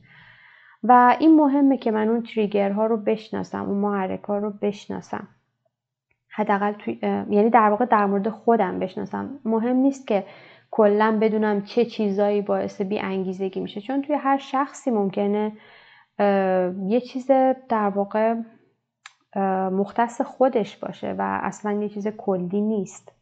و 0.82 1.16
این 1.20 1.36
مهمه 1.36 1.76
که 1.76 1.90
من 1.90 2.08
اون 2.08 2.22
تریگرها 2.22 2.86
رو 2.86 2.96
بشناسم 2.96 3.68
اون 3.68 3.78
محرک 3.78 4.24
ها 4.24 4.38
رو 4.38 4.52
بشناسم. 4.62 5.28
حداقل 6.38 6.72
توی 6.72 6.98
یعنی 7.30 7.50
در 7.50 7.70
واقع 7.70 7.84
در 7.84 8.06
مورد 8.06 8.28
خودم 8.28 8.78
بشناسم. 8.78 9.38
مهم 9.44 9.76
نیست 9.76 10.06
که 10.06 10.24
کلا 10.70 11.18
بدونم 11.20 11.62
چه 11.62 11.84
چیزایی 11.84 12.42
باعث 12.42 12.80
بی 12.80 12.98
انگیزگی 12.98 13.60
میشه 13.60 13.80
چون 13.80 14.02
توی 14.02 14.16
هر 14.16 14.38
شخصی 14.38 14.90
ممکنه 14.90 15.52
یه 16.86 17.00
چیز 17.00 17.30
در 17.68 17.88
واقع 17.88 18.34
مختص 19.70 20.20
خودش 20.20 20.76
باشه 20.76 21.12
و 21.18 21.40
اصلا 21.42 21.72
یه 21.72 21.88
چیز 21.88 22.08
کلی 22.08 22.60
نیست. 22.60 23.12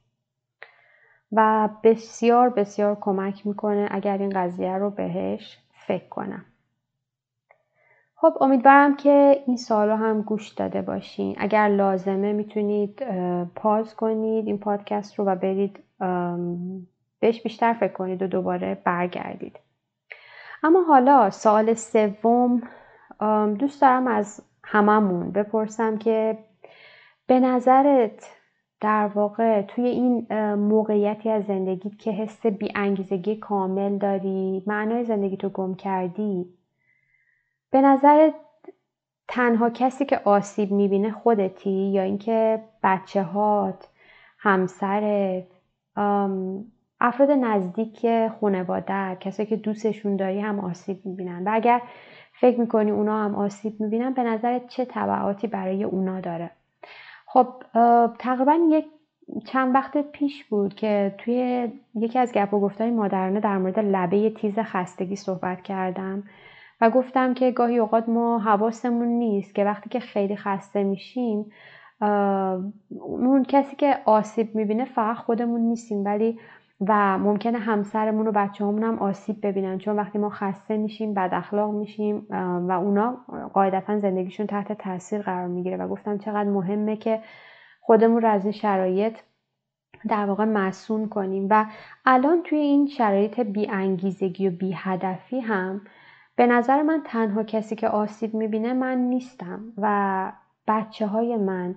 و 1.32 1.68
بسیار 1.85 2.50
بسیار 2.50 2.99
کمک 3.00 3.46
می‌کنه 3.46 3.88
اگر 3.90 4.18
این 4.18 4.30
قضیه 4.30 4.73
رو 4.73 4.90
بهش 4.90 5.58
فکر 5.87 6.08
کنم. 6.08 6.44
خب 8.18 8.38
امیدوارم 8.40 8.96
که 8.96 9.42
این 9.46 9.56
سال 9.56 9.90
هم 9.90 10.23
گوش 10.23 10.49
داده 10.49 10.82
باشین. 10.82 11.35
اگر 11.38 11.68
لازمه 11.68 12.32
می‌تونید 12.32 13.02
پاز 13.54 13.96
کنید 13.96 14.46
این 14.46 14.58
پادکست 14.58 15.18
رو 15.18 15.25
و 15.25 15.35
برید 15.35 15.78
بهش 17.20 17.42
بیشتر 17.42 17.73
فکر 17.73 17.92
کنید 17.92 18.23
و 18.23 18.26
دوباره 18.26 18.78
برگردید. 18.85 19.58
اما 20.62 20.82
حالا 20.82 21.30
سال 21.30 21.75
سوم 21.75 22.62
دوست 23.58 23.80
دارم 23.80 24.06
از 24.06 24.42
هممون 24.64 25.30
بپرسم 25.30 25.99
که 25.99 26.38
به 27.26 27.40
نظرت 27.40 28.30
در 28.80 29.11
واقع 29.14 29.62
توی 29.62 29.87
این 29.87 30.26
موقعیتی 30.54 31.30
از 31.30 31.44
زندگیت 31.44 31.99
که 31.99 32.11
حس 32.11 32.46
بی 32.46 32.73
انگیزگی 32.75 33.37
کامل 33.37 33.99
داری 33.99 34.62
معنای 34.66 35.04
زندگی 35.04 35.37
تو 35.37 35.49
گم 35.49 35.75
کردی 35.75 36.55
به 37.70 37.80
نظرت 37.80 38.35
تنها 39.28 39.70
کسی 39.70 40.04
که 40.04 40.20
آسیب 40.25 40.73
می‌بینه 40.73 41.11
خودتی 41.11 41.70
یا 41.70 42.02
اینکه 42.02 42.62
بچه 42.82 43.23
هات 43.23 43.88
همسرت 44.38 45.44
افراد 47.00 47.30
نزدیک 47.30 48.06
خانواده 48.40 49.16
کسایی 49.20 49.49
که 49.49 49.56
دوستشون 49.56 50.16
داری 50.16 50.40
هم 50.40 50.61
آسیب 50.61 51.06
می‌بینن. 51.06 51.44
و 51.44 51.50
اگر 51.52 51.82
فکر 52.32 52.61
می‌کنی 52.61 52.90
اونا 52.90 53.25
هم 53.25 53.35
آسیب 53.35 53.80
می‌بینن 53.80 54.12
به 54.12 54.23
نظرت 54.23 54.68
چه 54.68 54.85
تبعاتی 54.85 55.46
برای 55.46 55.85
اونا 55.85 56.20
داره؟ 56.20 56.50
خب 57.26 57.46
تقریبا 58.18 58.58
یک 58.70 58.87
چند 59.44 59.75
وقت 59.75 59.99
پیش 59.99 60.44
بود 60.44 60.75
که 60.75 61.14
توی 61.18 61.68
یکی 61.94 62.18
از 62.18 62.32
گپ 62.32 62.54
و 62.54 62.61
گفتای 62.61 62.90
مادرانه 62.90 63.40
در 63.40 63.58
مورد 63.58 63.78
لبه 63.78 64.30
تیز 64.30 64.58
خستگی 64.58 65.16
صحبت 65.16 65.62
کردم. 65.62 66.23
و 66.80 66.90
گفتم 66.90 67.35
که 67.35 67.50
گاهی 67.50 67.78
اوقات 67.78 68.09
ما 68.09 68.38
حواسمون 68.38 69.09
نیست 69.09 69.54
که 69.54 69.64
وقتی 69.64 69.90
که 69.90 70.00
خیلی 70.00 70.37
خسته 70.37 70.83
میشیم 70.83 71.50
اون 73.00 73.45
کسی 73.49 73.76
که 73.76 73.99
آسیب 74.04 74.54
می‌بینه 74.54 74.85
فقط 74.85 75.16
خودمون 75.16 75.61
نیستیم 75.61 76.04
ولی 76.04 76.38
و 76.80 77.18
ممکنه 77.18 77.59
همسرمون 77.59 78.28
و 78.28 78.33
بچه 78.33 78.64
هم 78.64 78.99
آسیب 78.99 79.47
ببینن. 79.47 79.78
چون 79.78 79.97
وقتی 79.97 80.18
ما 80.18 80.30
خسته 80.30 80.76
میشیم 80.76 81.14
بد 81.14 81.30
اخلاق 81.33 81.75
میشیم 81.75 82.26
و 82.68 82.73
اونا 82.73 83.16
قاعدتا 83.52 84.00
زندگیشون 84.00 84.47
تحت 84.47 84.73
تاثیر 84.73 85.23
قرار 85.23 85.49
می‌گیره. 85.49 85.76
و 85.76 85.88
گفتم 85.88 86.18
چقدر 86.18 86.49
مهمه 86.50 86.97
که 86.97 87.21
خودمون 87.80 88.23
رو 88.23 88.28
از 88.28 88.45
این 88.45 88.52
شرایط 88.52 89.18
در 90.09 90.26
واقع 90.26 90.45
مسون 90.45 91.09
کنیم. 91.09 91.47
و 91.50 91.66
الان 92.04 92.42
توی 92.42 92.59
این 92.59 92.87
شرایط 92.87 93.40
بی 93.40 93.68
انگیزگی 93.71 94.49
و 94.49 94.50
بی 94.50 94.73
هدفی 94.76 95.40
هم 95.40 95.80
به 96.37 96.47
نظر 96.47 96.83
من 96.83 97.02
تنها 97.05 97.43
کسی 97.43 97.76
که 97.76 97.88
آسیب 97.88 98.35
می‌بینه 98.35 98.73
من 98.73 98.99
نیستم 98.99 99.73
و 99.78 100.33
بچه 100.69 101.07
های 101.07 101.37
من 101.37 101.75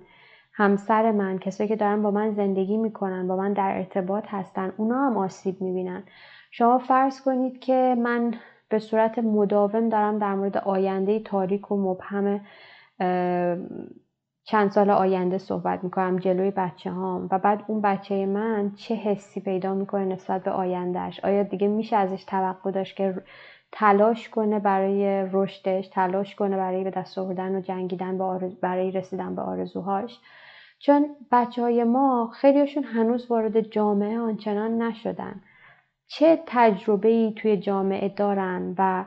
همسر 0.53 1.11
من 1.11 1.39
کسایی 1.39 1.67
که 1.67 1.75
دارن 1.75 2.01
با 2.01 2.11
من 2.11 2.31
زندگی 2.31 2.77
می‌کنن 2.77 3.27
با 3.27 3.35
من 3.35 3.53
در 3.53 3.77
ارتباط 3.77 4.23
هستن 4.27 4.73
اونا 4.77 5.05
هم 5.05 5.17
آسیب 5.17 5.61
می‌بینن. 5.61 6.03
شما 6.51 6.77
فرض 6.77 7.21
کنید 7.21 7.59
که 7.59 7.95
من 7.99 8.33
به 8.69 8.79
صورت 8.79 9.19
مداوم 9.19 9.89
دارم 9.89 10.19
در 10.19 10.35
مورد 10.35 10.57
آینده 10.57 11.19
تاریک 11.19 11.71
و 11.71 11.77
مبهم 11.77 12.41
چند 14.43 14.71
سال 14.71 14.89
آینده 14.89 15.37
صحبت 15.37 15.83
می‌کنم 15.83 16.17
جلوی 16.19 16.51
بچه 16.51 16.91
هام 16.91 17.27
و 17.31 17.39
بعد 17.39 17.63
اون 17.67 17.81
بچه 17.81 18.25
من 18.25 18.71
چه 18.75 18.95
حسی 18.95 19.41
پیدا 19.41 19.73
می‌کنه 19.73 20.05
نسبت 20.05 20.43
به 20.43 20.51
آیندهش 20.51 21.19
آیا 21.19 21.43
دیگه 21.43 21.67
میشه 21.67 21.95
ازش 21.95 22.23
توقع 22.23 22.71
داشت 22.71 22.95
که 22.95 23.23
تلاش 23.71 24.29
کنه 24.29 24.59
برای 24.59 25.27
رشدش 25.31 25.87
تلاش 25.87 26.35
کنه 26.35 26.57
برای 26.57 26.83
به 26.83 26.89
دست 26.89 27.17
آوردن 27.17 27.55
و 27.55 27.61
جنگیدن 27.61 28.17
برای 28.61 28.91
رسیدن 28.91 29.35
به 29.35 29.41
آرزوهاش. 29.41 30.19
چون 30.79 31.15
بچه 31.31 31.61
های 31.61 31.83
ما 31.83 32.31
خیلیشون 32.33 32.83
هنوز 32.83 33.31
وارد 33.31 33.61
جامعه 33.61 34.19
آنچنان 34.19 34.81
نشدن. 34.81 35.41
چه 36.07 36.43
تجربه 36.45 37.09
ای 37.09 37.33
توی 37.33 37.57
جامعه 37.57 38.09
دارن 38.09 38.75
و 38.77 39.05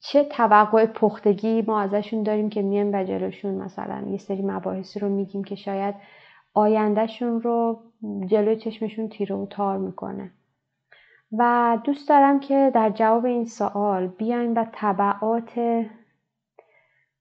چه 0.00 0.24
توقع 0.24 0.86
پختگی 0.86 1.62
ما 1.62 1.80
ازشون 1.80 2.22
داریم 2.22 2.50
که 2.50 2.62
میم 2.62 2.94
و 2.94 3.04
جلوشون؟ 3.04 3.54
مثلا 3.54 4.04
یه 4.08 4.18
سری 4.18 4.42
مباحثی 4.42 5.00
رو 5.00 5.08
میگیم 5.08 5.44
که 5.44 5.54
شاید 5.54 5.94
آیندهشون 6.54 7.40
رو 7.40 7.80
جلوی 8.26 8.56
چشمشون 8.56 9.08
تیره 9.08 9.36
و 9.36 9.46
تار 9.46 9.78
می‌کنه. 9.78 10.30
و 11.32 11.78
دوست 11.84 12.08
دارم 12.08 12.40
که 12.40 12.70
در 12.74 12.90
جواب 12.90 13.24
این 13.24 13.44
سوال 13.44 14.06
بیایم 14.06 14.54
و 14.56 14.66
طبعات 14.72 15.60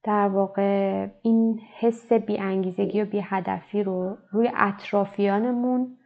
در 0.04 0.28
واقع 0.28 1.08
این 1.22 1.60
حس 1.80 2.12
انگیزگی 2.30 3.01
و 3.01 3.06
بی 3.06 3.20
هدفی 3.24 3.84
رو 3.84 4.18
روی 4.32 4.51
اطرافیانمون 4.56 5.98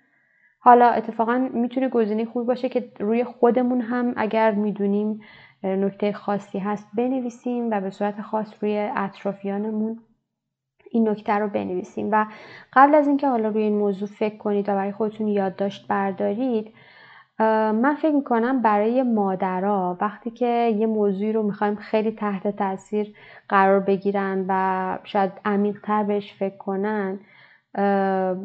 حالا 0.59 0.89
اتفاقا 0.89 1.49
می‌تونه 1.53 1.89
گزینه 1.89 2.25
خوب 2.25 2.47
باشه 2.47 2.69
که 2.69 2.91
روی 2.99 3.23
خودمون 3.23 3.81
هم 3.81 4.13
اگر 4.17 4.51
می‌دونیم 4.51 5.21
نکته 5.63 6.13
خاصی 6.13 6.59
هست 6.59 6.87
بنویسیم 6.97 7.71
و 7.71 7.81
به 7.81 7.89
صورت 7.89 8.21
خاص 8.21 8.53
روی 8.61 8.89
اطرافیانمون 8.95 9.99
این 10.91 11.09
نکته 11.09 11.33
رو 11.33 11.47
بنویسیم. 11.47 12.09
و 12.11 12.25
قبل 12.73 12.95
از 12.95 13.07
اینکه 13.07 13.27
حالا 13.27 13.49
روی 13.49 13.63
این 13.63 13.77
موضوع 13.77 14.07
فکر 14.07 14.37
کنید 14.37 14.69
و 14.69 14.71
برای 14.71 14.91
خودتون 14.91 15.27
یادداشت 15.27 15.87
بردارید 15.87 16.73
من 17.39 17.95
فکر 18.01 18.15
می‌کنم 18.15 18.61
برای 18.61 19.03
مادرها 19.03 19.97
وقتی 20.01 20.31
که 20.31 20.75
یه 20.77 20.87
موضوعی 20.87 21.33
رو 21.33 21.43
می‌خوایم 21.43 21.75
خیلی 21.75 22.11
تحت 22.11 22.55
تاثیر 22.55 23.15
قرار 23.49 23.79
بگیرن 23.79 24.45
و 24.47 24.97
شاید 25.03 25.31
عمیقتر 25.45 26.03
بهش 26.03 26.33
فکر 26.33 26.57
کنن 26.57 27.19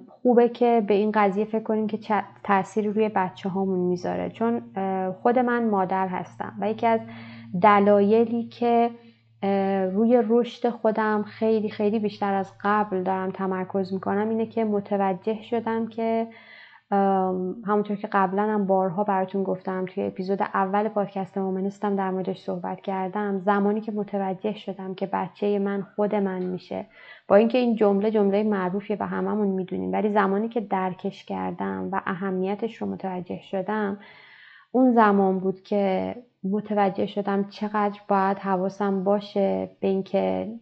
خوبه 0.08 0.48
که 0.48 0.84
به 0.86 0.94
این 0.94 1.12
قضیه 1.14 1.44
فکر 1.44 1.62
کنیم 1.62 1.86
که 1.86 1.98
تاثیری 2.44 2.88
روی 2.88 3.08
بچه 3.08 3.48
هامون 3.48 3.78
می‌ذاره. 3.78 4.30
چون 4.30 4.62
خود 5.22 5.38
من 5.38 5.70
مادر 5.70 6.08
هستم 6.08 6.52
و 6.60 6.70
یکی 6.70 6.86
از 6.86 7.00
دلایلی 7.62 8.44
که 8.44 8.90
روی 9.92 10.22
رشد 10.28 10.68
خودم 10.68 11.22
خیلی 11.22 11.70
خیلی 11.70 11.98
بیشتر 11.98 12.34
از 12.34 12.52
قبل 12.64 13.02
دارم 13.02 13.30
تمرکز 13.30 13.92
می‌کنم 13.92 14.28
اینه 14.28 14.46
که 14.46 14.64
متوجه 14.64 15.42
شدم 15.42 15.86
که 15.86 16.26
همونطور 16.90 17.96
که 17.96 18.08
قبلا 18.12 18.42
هم 18.42 18.66
بارها 18.66 19.04
براتون 19.04 19.42
گفتم 19.42 19.84
توی 19.84 20.04
اپیزود 20.04 20.42
اول 20.42 20.88
پادکست 20.88 21.38
مومنستم 21.38 21.96
در 21.96 22.10
موردش 22.10 22.38
صحبت 22.38 22.80
کردم. 22.80 23.38
زمانی 23.38 23.80
که 23.80 23.92
متوجه 23.92 24.56
شدم 24.56 24.94
که 24.94 25.06
بچه 25.06 25.58
من 25.58 25.86
خود 25.96 26.14
من 26.14 26.42
میشه. 26.42 26.86
با 27.28 27.36
اینکه 27.36 27.58
این 27.58 27.76
جمله 27.76 28.10
جمله 28.10 28.42
معروفیه 28.42 28.96
و 29.00 29.06
هممون 29.06 29.48
می‌دونیم 29.48 29.92
ولی 29.92 30.12
زمانی 30.12 30.48
که 30.48 30.60
درکش 30.60 31.24
کردم 31.24 31.88
و 31.92 32.00
اهمیتش 32.06 32.76
رو 32.76 32.86
متوجه 32.86 33.40
شدم 33.42 33.98
اون 34.72 34.94
زمان 34.94 35.38
بود 35.38 35.62
که 35.62 36.14
متوجه 36.44 37.06
شدم 37.06 37.48
چقدر 37.48 38.00
باید 38.08 38.38
حواسم 38.38 39.04
باشه 39.04 39.70
به 39.80 39.88
اینکه 39.88 40.52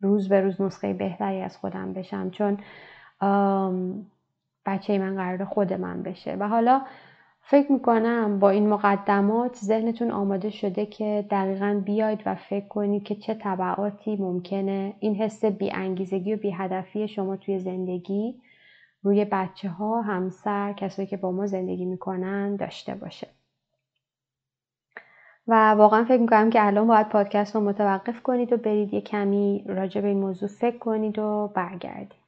روز 0.00 0.28
به 0.28 0.40
روز 0.40 0.60
نسخه 0.60 0.92
بهتری 0.92 1.40
از 1.40 1.56
خودم 1.56 1.92
بشم. 1.92 2.30
چون 2.30 2.58
بچه 4.66 4.98
من 4.98 5.16
قرار 5.16 5.44
خود 5.44 5.72
من 5.72 6.02
بشه 6.02 6.36
و 6.40 6.48
حالا 6.48 6.82
فکر 7.44 7.72
می‌کنم 7.72 8.38
با 8.38 8.50
این 8.50 8.68
مقدمات 8.68 9.56
ذهنتون 9.56 10.10
آماده 10.10 10.50
شده 10.50 10.86
که 10.86 11.26
دقیقا 11.30 11.82
بیاید 11.84 12.22
و 12.26 12.34
فکر 12.34 12.68
کنید 12.68 13.04
که 13.04 13.14
چه 13.14 13.34
طبعاتی 13.34 14.16
ممکنه 14.16 14.94
این 15.00 15.14
حس 15.14 15.44
بی 15.44 15.70
انگیزگی 15.72 16.34
و 16.34 16.36
بی 16.36 16.50
هدفی 16.50 17.08
شما 17.08 17.36
توی 17.36 17.58
زندگی 17.58 18.40
روی 19.02 19.24
بچه 19.24 19.68
ها، 19.68 20.02
همسر، 20.02 20.72
کسایی 20.72 21.08
که 21.08 21.16
با 21.16 21.32
ما 21.32 21.46
زندگی 21.46 21.84
می‌کنن 21.84 22.56
داشته 22.56 22.94
باشه. 22.94 23.28
و 25.48 25.70
واقعا 25.70 26.04
فکر 26.04 26.20
می‌کنم 26.20 26.50
که 26.50 26.66
الان 26.66 26.86
باید 26.86 27.08
پادکست 27.08 27.54
رو 27.54 27.60
متوقف 27.60 28.22
کنید 28.22 28.52
و 28.52 28.56
برید 28.56 28.94
یه 28.94 29.00
کمی 29.00 29.64
راجع 29.66 30.00
به 30.00 30.08
این 30.08 30.20
موضوع 30.20 30.48
فکر 30.48 30.78
کنید 30.78 31.18
و 31.18 31.52
برگردید. 31.54 32.21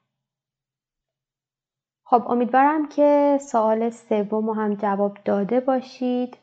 خب 2.05 2.23
امیدوارم 2.29 2.89
که 2.89 3.39
سوال 3.41 3.91
سوم 3.91 4.51
هم 4.51 4.75
جواب 4.75 5.19
داده 5.25 5.61
باشید. 5.61 6.37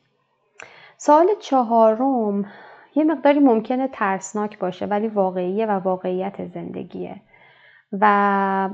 سوال 0.97 1.27
چهارم 1.39 2.45
یه 2.95 3.03
مقداری 3.03 3.39
ممکنه 3.39 3.87
ترسناک 3.87 4.59
باشه 4.59 4.85
ولی 4.85 5.07
واقعیه 5.07 5.65
و 5.65 5.71
واقعیت 5.71 6.45
زندگیه. 6.45 7.21
و 7.91 8.69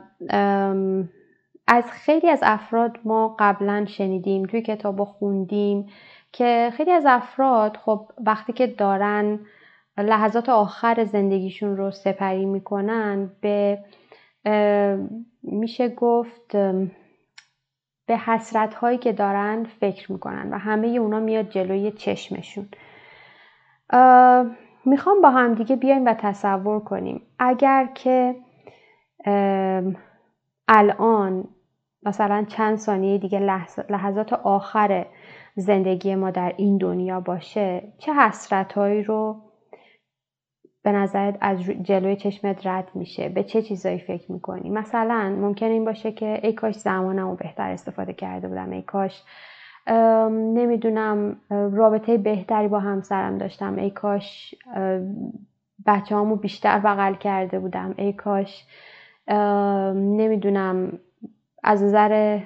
از 1.68 1.92
خیلی 1.92 2.30
از 2.30 2.40
افراد 2.44 3.00
ما 3.06 3.36
قبلا 3.40 3.86
شنیدیم 3.86 4.46
توی 4.46 4.62
کتاب 4.62 5.04
خوندیم 5.04 5.90
که 6.32 6.72
خیلی 6.74 6.92
از 6.92 7.04
افراد 7.08 7.78
خب 7.78 8.12
وقتی 8.26 8.54
که 8.54 8.68
دارن 8.68 9.40
لحظات 9.98 10.50
آخر 10.50 11.04
زندگیشون 11.04 11.78
رو 11.78 11.92
سپری 11.92 12.46
می‌کنن 12.46 13.32
به 13.42 13.80
میشه 15.44 15.90
گفت 15.90 16.52
به 18.06 18.18
حسرت 18.18 18.74
هایی 18.74 18.98
که 18.98 19.14
دارن 19.14 19.64
فکر 19.64 20.12
می‌کنن 20.12 20.54
و 20.54 20.58
همه 20.58 20.88
اونا 20.88 21.20
میاد 21.20 21.50
جلوی 21.50 21.92
چشمشون. 21.92 22.70
می‌خوام 24.86 25.22
با 25.22 25.30
هم 25.30 25.54
دیگه 25.54 25.76
بیایم 25.76 26.06
و 26.06 26.14
تصور 26.14 26.80
کنیم. 26.80 27.22
اگر 27.40 27.90
که 27.96 28.36
الان 30.68 31.48
مثلا 32.04 32.46
چند 32.48 32.78
ثانیه 32.78 33.18
دیگه 33.18 33.40
لحظات 33.90 34.34
آخر 34.34 35.06
زندگی 35.56 36.16
ما 36.16 36.32
در 36.32 36.54
این 36.58 36.78
دنیا 36.78 37.20
باشه 37.20 37.94
چه 37.98 38.14
حسرت 38.14 38.74
هایی 38.74 39.04
رو 39.04 39.42
به 40.88 40.94
نظرت 40.94 41.38
از 41.42 41.60
جلوی 41.60 42.16
چشمت 42.16 42.68
رد 42.68 42.92
میشه؟ 42.94 43.30
به 43.30 43.44
چه 43.44 43.62
چیزایی 43.62 44.00
فکر 44.00 44.32
می‌کنی؟ 44.32 44.70
مثلا 44.70 45.36
ممکن 45.42 45.66
این 45.66 45.86
باشه 45.86 46.12
که 46.12 46.40
ای 46.44 46.54
کاش 46.54 46.76
زمانمو 46.76 47.36
بهتر 47.36 47.70
استفاده 47.70 48.14
کرده 48.14 48.48
بودم 48.48 48.72
ای 48.72 48.82
کاش 48.82 49.24
نمی‌دونم 50.32 51.38
رابطه 51.50 52.18
بهتری 52.18 52.68
با 52.68 52.80
همسرم 52.80 53.38
داشتم 53.38 53.76
ای 53.76 53.90
کاش 53.90 54.56
بچه 55.86 56.36
بیشتر 56.36 56.80
بغل 56.80 57.14
کرده 57.14 57.60
بودم 57.60 57.94
ای 57.98 58.14
کاش 58.14 58.66
نمی‌دونم 59.96 61.00
از 61.64 61.84
نظر 61.84 62.40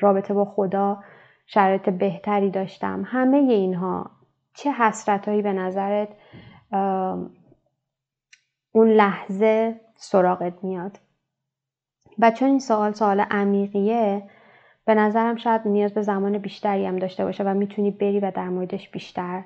رابطه 0.00 0.34
با 0.34 0.44
خدا 0.44 0.98
شرایط 1.46 1.88
بهتری 1.88 2.50
داشتم. 2.50 3.02
همه 3.06 3.36
اینها 3.36 4.10
چه 4.54 4.72
حسرت 4.72 5.28
هایی 5.28 5.42
به 5.42 5.52
نظرت 5.52 6.08
اون 8.72 8.88
لحظه 8.88 9.80
سراغت 9.94 10.64
میاد. 10.64 10.98
و 12.18 12.30
چون 12.30 12.48
این 12.48 12.58
سوال 12.58 12.92
سوال 12.92 13.20
عمیقیه 13.20 14.22
به 14.84 14.94
نظرم 14.94 15.36
شاید 15.36 15.60
نیاز 15.64 15.94
به 15.94 16.02
زمان 16.02 16.38
بیشتری 16.38 16.86
هم 16.86 16.98
داشته 16.98 17.24
باشه 17.24 17.44
و 17.44 17.54
می‌تونی 17.54 17.90
بری 17.90 18.20
و 18.20 18.30
در 18.30 18.48
موردش 18.48 18.88
بیشتر 18.88 19.44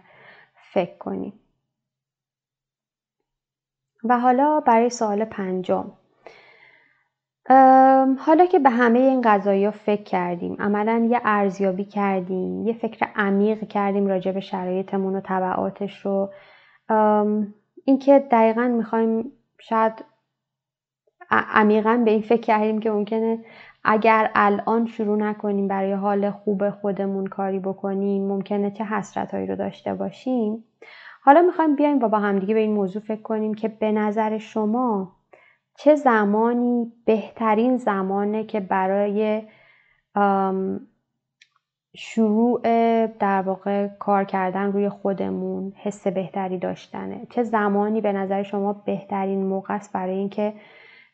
فکر 0.73 0.99
کنی. 0.99 1.33
و 4.05 4.19
حالا 4.19 4.61
برای 4.61 4.91
سوال 4.91 5.25
پنجم. 5.25 5.93
حالا 8.19 8.47
که 8.51 8.59
به 8.59 8.71
همه 8.71 8.99
این 8.99 9.21
قضایی 9.21 9.71
فکر 9.71 10.03
کردیم 10.03 10.57
عملا 10.63 11.09
یه 11.11 11.21
ارزیابی 11.25 11.85
کردیم 11.85 12.67
یه 12.67 12.73
فکر 12.73 13.07
عمیق 13.17 13.69
کردیم 13.69 14.07
راجع 14.07 14.33
به 14.33 14.41
شرایطمون 14.41 15.17
و 15.17 15.21
طبعاتش 15.21 16.07
رو 16.07 16.31
اینکه 17.85 18.19
دقیقا 18.31 18.69
می‌خوایم 18.69 19.33
شاید 19.59 20.05
عمیقا 21.31 22.03
به 22.05 22.11
این 22.11 22.23
فکر 22.23 22.41
کردیم 22.41 22.79
که 22.79 22.91
ممکنه 22.91 23.45
اگر 23.85 24.31
الان 24.35 24.87
شروع 24.87 25.19
نکنیم 25.19 25.69
برای 25.69 25.93
حال 25.93 26.31
خوب 26.31 26.71
خودمون 26.71 27.27
کاری 27.27 27.59
بکنیم 27.59 28.29
ممکنه 28.29 28.71
چه 28.71 28.85
حسرت 28.85 29.35
هایی 29.35 29.47
رو 29.47 29.57
داشته 29.57 29.95
باشیم. 29.95 30.65
حالا 31.23 31.43
می‌خوایم 31.43 31.77
بیایم 31.77 32.03
و 32.03 32.09
با 32.09 32.19
همدیگه 32.19 32.55
به 32.55 32.61
این 32.61 32.73
موضوع 32.73 33.03
فکر 33.03 33.23
کنیم 33.23 33.55
که 33.55 33.69
به 33.69 33.93
نظر 33.93 34.39
شما 34.39 35.13
چه 35.79 35.95
زمانی 35.95 36.93
بهترین 37.05 37.77
زمانه 37.77 38.45
که 38.45 38.61
برای 38.61 39.43
شروع 41.99 42.61
در 43.07 43.43
واقع 43.43 43.87
کار 43.87 44.25
کردن 44.25 44.73
روی 44.73 44.89
خودمون 44.89 45.73
حس 45.77 46.07
بهتری 46.07 46.59
داشتنه. 46.59 47.27
چه 47.31 47.43
زمانی 47.43 48.01
به 48.01 48.13
نظر 48.13 48.43
شما 48.43 48.73
بهترین 48.73 49.47
موقع 49.47 49.75
است 49.75 49.93
برای 49.93 50.15
اینکه 50.15 50.53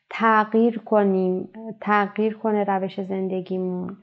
تغییر 0.09 0.79
کنیم 0.79 1.49
تغییر 1.81 2.37
کنه 2.37 2.63
روش 2.63 3.01
زندگیمون؟ 3.01 3.97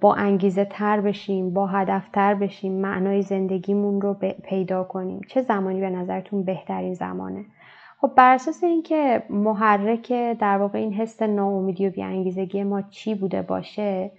با 0.00 0.14
انگیزه 0.14 0.64
تر 0.64 1.00
بشیم 1.00 1.54
با 1.54 1.66
هدف 1.66 2.08
تر 2.08 2.34
بشیم 2.34 2.72
معنای 2.72 3.22
زندگیمون 3.22 4.00
رو 4.00 4.16
پیدا 4.42 4.84
کنیم؟ 4.84 5.20
چه 5.28 5.42
زمانی 5.42 5.80
به 5.80 5.90
نظرتون 5.90 6.42
بهترین 6.42 6.94
زمانه؟ 6.94 7.44
خب 8.00 8.10
بر 8.16 8.34
اساس 8.34 8.64
اینکه 8.64 9.22
محرک 9.30 10.12
در 10.38 10.58
واقع 10.58 10.78
این 10.78 10.92
حس 10.92 11.22
ناامیدی 11.22 11.88
و 11.88 11.90
بیانگیزگی 11.90 12.62
ما 12.62 12.82
چی 12.82 13.14
بوده 13.14 13.42
باشه 13.42 14.10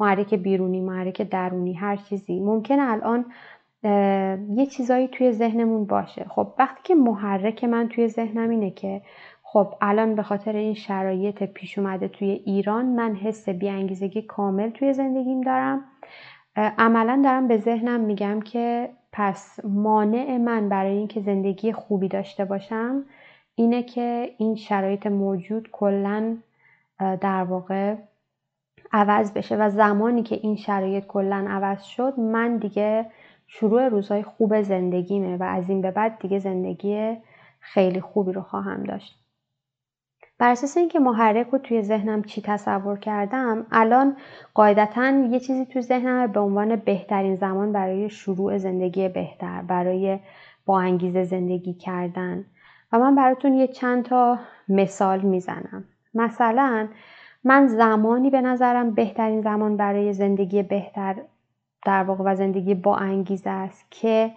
محرک 0.00 0.34
بیرونی 0.34 0.80
محرک 0.80 1.22
درونی 1.22 1.74
هر 1.74 1.96
چیزی. 1.96 2.40
ممکنه 2.40 2.82
الان 2.82 3.24
یه 4.54 4.66
چیزایی 4.66 5.08
توی 5.08 5.32
ذهنمون 5.32 5.84
باشه. 5.84 6.26
خب 6.28 6.54
وقتی 6.58 6.80
که 6.84 6.94
محرک 6.94 7.64
من 7.64 7.88
توی 7.88 8.08
ذهنم 8.08 8.50
اینه 8.50 8.70
که 8.70 9.02
خب 9.42 9.74
الان 9.80 10.14
به 10.14 10.22
خاطر 10.22 10.56
این 10.56 10.74
شرایط 10.74 11.42
پیش 11.42 11.78
اومده 11.78 12.08
توی 12.08 12.30
ایران 12.30 12.86
من 12.86 13.14
حس 13.14 13.48
بیانگیزگی 13.48 14.22
کامل 14.22 14.70
توی 14.70 14.92
زندگیم 14.92 15.40
دارم. 15.40 15.84
عملا 16.56 17.20
دارم 17.24 17.48
به 17.48 17.58
ذهنم 17.58 18.00
میگم 18.00 18.40
که 18.40 18.90
پس 19.12 19.60
مانع 19.64 20.36
من 20.36 20.68
برای 20.68 20.96
اینکه 20.96 21.20
زندگی 21.20 21.72
خوبی 21.72 22.08
داشته 22.08 22.44
باشم 22.44 23.04
اینه 23.54 23.82
که 23.82 24.30
این 24.38 24.54
شرایط 24.54 25.06
موجود 25.06 25.68
کلا 25.72 26.36
در 26.98 27.44
واقع 27.44 27.94
عوض 28.92 29.32
بشه 29.32 29.56
و 29.56 29.70
زمانی 29.70 30.22
که 30.22 30.34
این 30.42 30.56
شرایط 30.56 31.06
کلا 31.06 31.46
عوض 31.48 31.82
شد 31.82 32.20
من 32.20 32.56
دیگه 32.56 33.06
شروع 33.46 33.88
روزهای 33.88 34.22
خوب 34.22 34.62
زندگیمه 34.62 35.36
و 35.36 35.42
از 35.42 35.70
این 35.70 35.80
به 35.82 35.90
بعد 35.90 36.18
دیگه 36.18 36.38
زندگی 36.38 37.16
خیلی 37.60 38.00
خوبی 38.00 38.32
رو 38.32 38.42
خواهم 38.42 38.84
داشت. 38.84 39.16
بر 40.38 40.50
اساس 40.50 40.76
اینکه 40.76 40.98
محرک 40.98 41.46
رو 41.46 41.58
توی 41.58 41.82
ذهنم 41.82 42.22
چی 42.22 42.42
تصور 42.42 42.98
کردم 42.98 43.66
الان 43.70 44.16
قاعدتا 44.54 45.10
یه 45.30 45.40
چیزی 45.40 45.66
توی 45.66 45.82
ذهنم 45.82 46.32
به 46.32 46.40
عنوان 46.40 46.76
بهترین 46.76 47.36
زمان 47.36 47.72
برای 47.72 48.10
شروع 48.10 48.58
زندگی 48.58 49.08
بهتر 49.08 49.62
برای 49.62 50.18
با 50.66 50.80
انگیزه 50.80 51.24
زندگی 51.24 51.74
کردن. 51.74 52.44
و 52.92 52.98
من 52.98 53.14
براتون 53.14 53.54
یه 53.54 53.68
چند 53.68 54.04
تا 54.04 54.38
مثال 54.68 55.20
می‌زنم. 55.20 55.84
مثلا 56.14 56.88
من 57.44 57.66
زمانی 57.66 58.30
به 58.30 58.40
نظرم 58.40 58.90
بهترین 58.90 59.40
زمان 59.40 59.76
برای 59.76 60.12
زندگی 60.12 60.62
بهتر 60.62 61.16
در 61.86 62.02
واقع 62.02 62.24
و 62.26 62.34
زندگی 62.34 62.74
با 62.74 62.96
انگیزه 62.96 63.50
است 63.50 63.86
که 63.90 64.30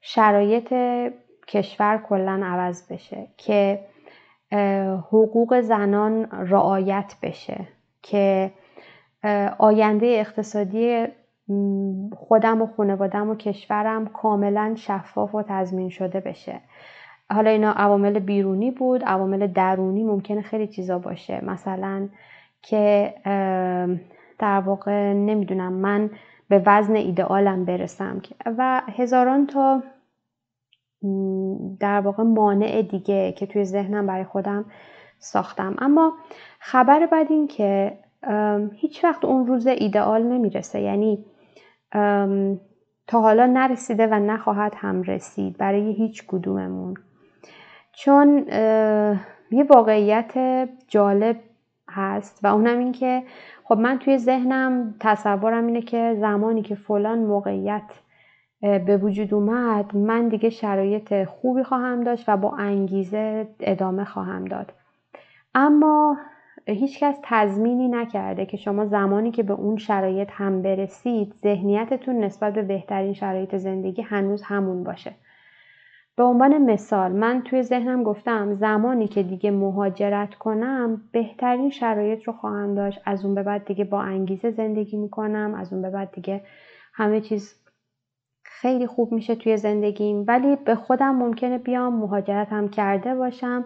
شرایط 0.00 0.74
کشور 1.48 2.02
کلا 2.08 2.40
عوض 2.44 2.92
بشه 2.92 3.26
که 3.36 3.80
حقوق 5.12 5.60
زنان 5.60 6.28
رعایت 6.30 7.14
بشه 7.22 7.68
که 8.02 8.50
آینده 9.58 10.06
اقتصادی 10.06 11.06
خودم 12.16 12.62
و 12.62 12.66
خانوادم 12.66 13.30
و 13.30 13.34
کشورم 13.34 14.06
کاملا 14.06 14.74
شفاف 14.76 15.34
و 15.34 15.42
تضمین 15.42 15.88
شده 15.88 16.20
بشه. 16.20 16.60
حالا 17.30 17.50
اینا 17.50 17.72
عوامل 17.72 18.18
بیرونی 18.18 18.70
بود 18.70 19.04
عوامل 19.04 19.46
درونی 19.46 20.04
ممکنه 20.04 20.42
خیلی 20.42 20.66
چیزا 20.66 20.98
باشه. 20.98 21.44
مثلا 21.44 22.08
که 22.70 23.14
در 24.38 24.60
واقع 24.60 25.12
نمی‌دونم 25.12 25.72
من 25.72 26.10
به 26.48 26.62
وزن 26.66 26.96
ایدئالم 26.96 27.64
برسم 27.64 28.22
و 28.58 28.82
هزاران 28.96 29.46
تا 29.46 29.82
در 31.80 32.00
واقع 32.00 32.22
مانع 32.22 32.82
دیگه 32.82 33.32
که 33.32 33.46
توی 33.46 33.64
ذهنم 33.64 34.06
برای 34.06 34.24
خودم 34.24 34.64
ساختم. 35.18 35.76
اما 35.78 36.12
خبر 36.60 37.06
بعد 37.06 37.26
این 37.32 37.46
که 37.46 37.98
هیچ 38.74 39.04
وقت 39.04 39.24
اون 39.24 39.46
روز 39.46 39.66
ایدئال 39.66 40.22
نمی‌رسه. 40.22 40.80
یعنی 40.80 41.24
تا 43.06 43.20
حالا 43.20 43.46
نرسیده 43.46 44.06
و 44.06 44.14
نخواهد 44.14 44.74
هم 44.76 45.02
رسید 45.02 45.56
برای 45.56 45.92
هیچ 45.92 46.26
کدوممون. 46.26 46.94
چون 47.92 48.46
یه 49.50 49.64
واقعیت 49.70 50.32
جالب 50.88 51.36
هست 51.88 52.40
و 52.42 52.46
اونم 52.46 52.78
این 52.78 52.92
که 52.92 53.22
خب 53.64 53.78
من 53.78 53.98
توی 53.98 54.18
ذهنم 54.18 54.94
تصورم 55.00 55.66
اینه 55.66 55.82
که 55.82 56.16
زمانی 56.20 56.62
که 56.62 56.74
فلان 56.74 57.18
موقعیت 57.18 57.82
به 58.60 58.96
وجود 58.96 59.34
اومد 59.34 59.96
من 59.96 60.28
دیگه 60.28 60.50
شرایط 60.50 61.24
خوبی 61.24 61.62
خواهم 61.62 62.04
داشت 62.04 62.28
و 62.28 62.36
با 62.36 62.56
انگیزه 62.56 63.48
ادامه 63.60 64.04
خواهم 64.04 64.44
داد. 64.44 64.72
اما 65.54 66.16
هیچکس 66.66 67.16
تضمینی 67.22 67.88
نکرده 67.88 68.46
که 68.46 68.56
شما 68.56 68.86
زمانی 68.86 69.30
که 69.30 69.42
به 69.42 69.52
اون 69.52 69.76
شرایط 69.76 70.28
هم 70.32 70.62
برسید 70.62 71.34
ذهنیتتون 71.42 72.24
نسبت 72.24 72.54
به 72.54 72.62
بهترین 72.62 73.12
شرایط 73.12 73.56
زندگی 73.56 74.02
هنوز 74.02 74.42
همون 74.42 74.84
باشه. 74.84 75.14
به 76.18 76.24
عنوان 76.24 76.58
مثال 76.58 77.12
من 77.12 77.42
توی 77.42 77.62
ذهنم 77.62 78.02
گفتم 78.02 78.54
زمانی 78.54 79.08
که 79.08 79.22
دیگه 79.22 79.50
مهاجرت 79.50 80.34
کنم 80.34 81.02
بهترین 81.12 81.70
شرایط 81.70 82.24
رو 82.24 82.32
خواهم 82.32 82.74
داشت. 82.74 83.00
از 83.04 83.24
اون 83.24 83.34
به 83.34 83.42
بعد 83.42 83.64
دیگه 83.64 83.84
با 83.84 84.02
انگیزه 84.02 84.50
زندگی 84.50 84.96
می‌کنم 84.96 85.54
از 85.54 85.72
اون 85.72 85.82
به 85.82 85.90
بعد 85.90 86.12
دیگه 86.12 86.42
همه 86.94 87.20
چیز 87.20 87.54
خیلی 88.44 88.86
خوب 88.86 89.12
میشه 89.12 89.34
توی 89.34 89.56
زندگیم. 89.56 90.24
ولی 90.28 90.56
به 90.56 90.74
خودم 90.74 91.14
ممکنه 91.14 91.58
بیام 91.58 91.94
مهاجرت 91.96 92.48
هم 92.52 92.68
کرده 92.68 93.14
باشم 93.14 93.64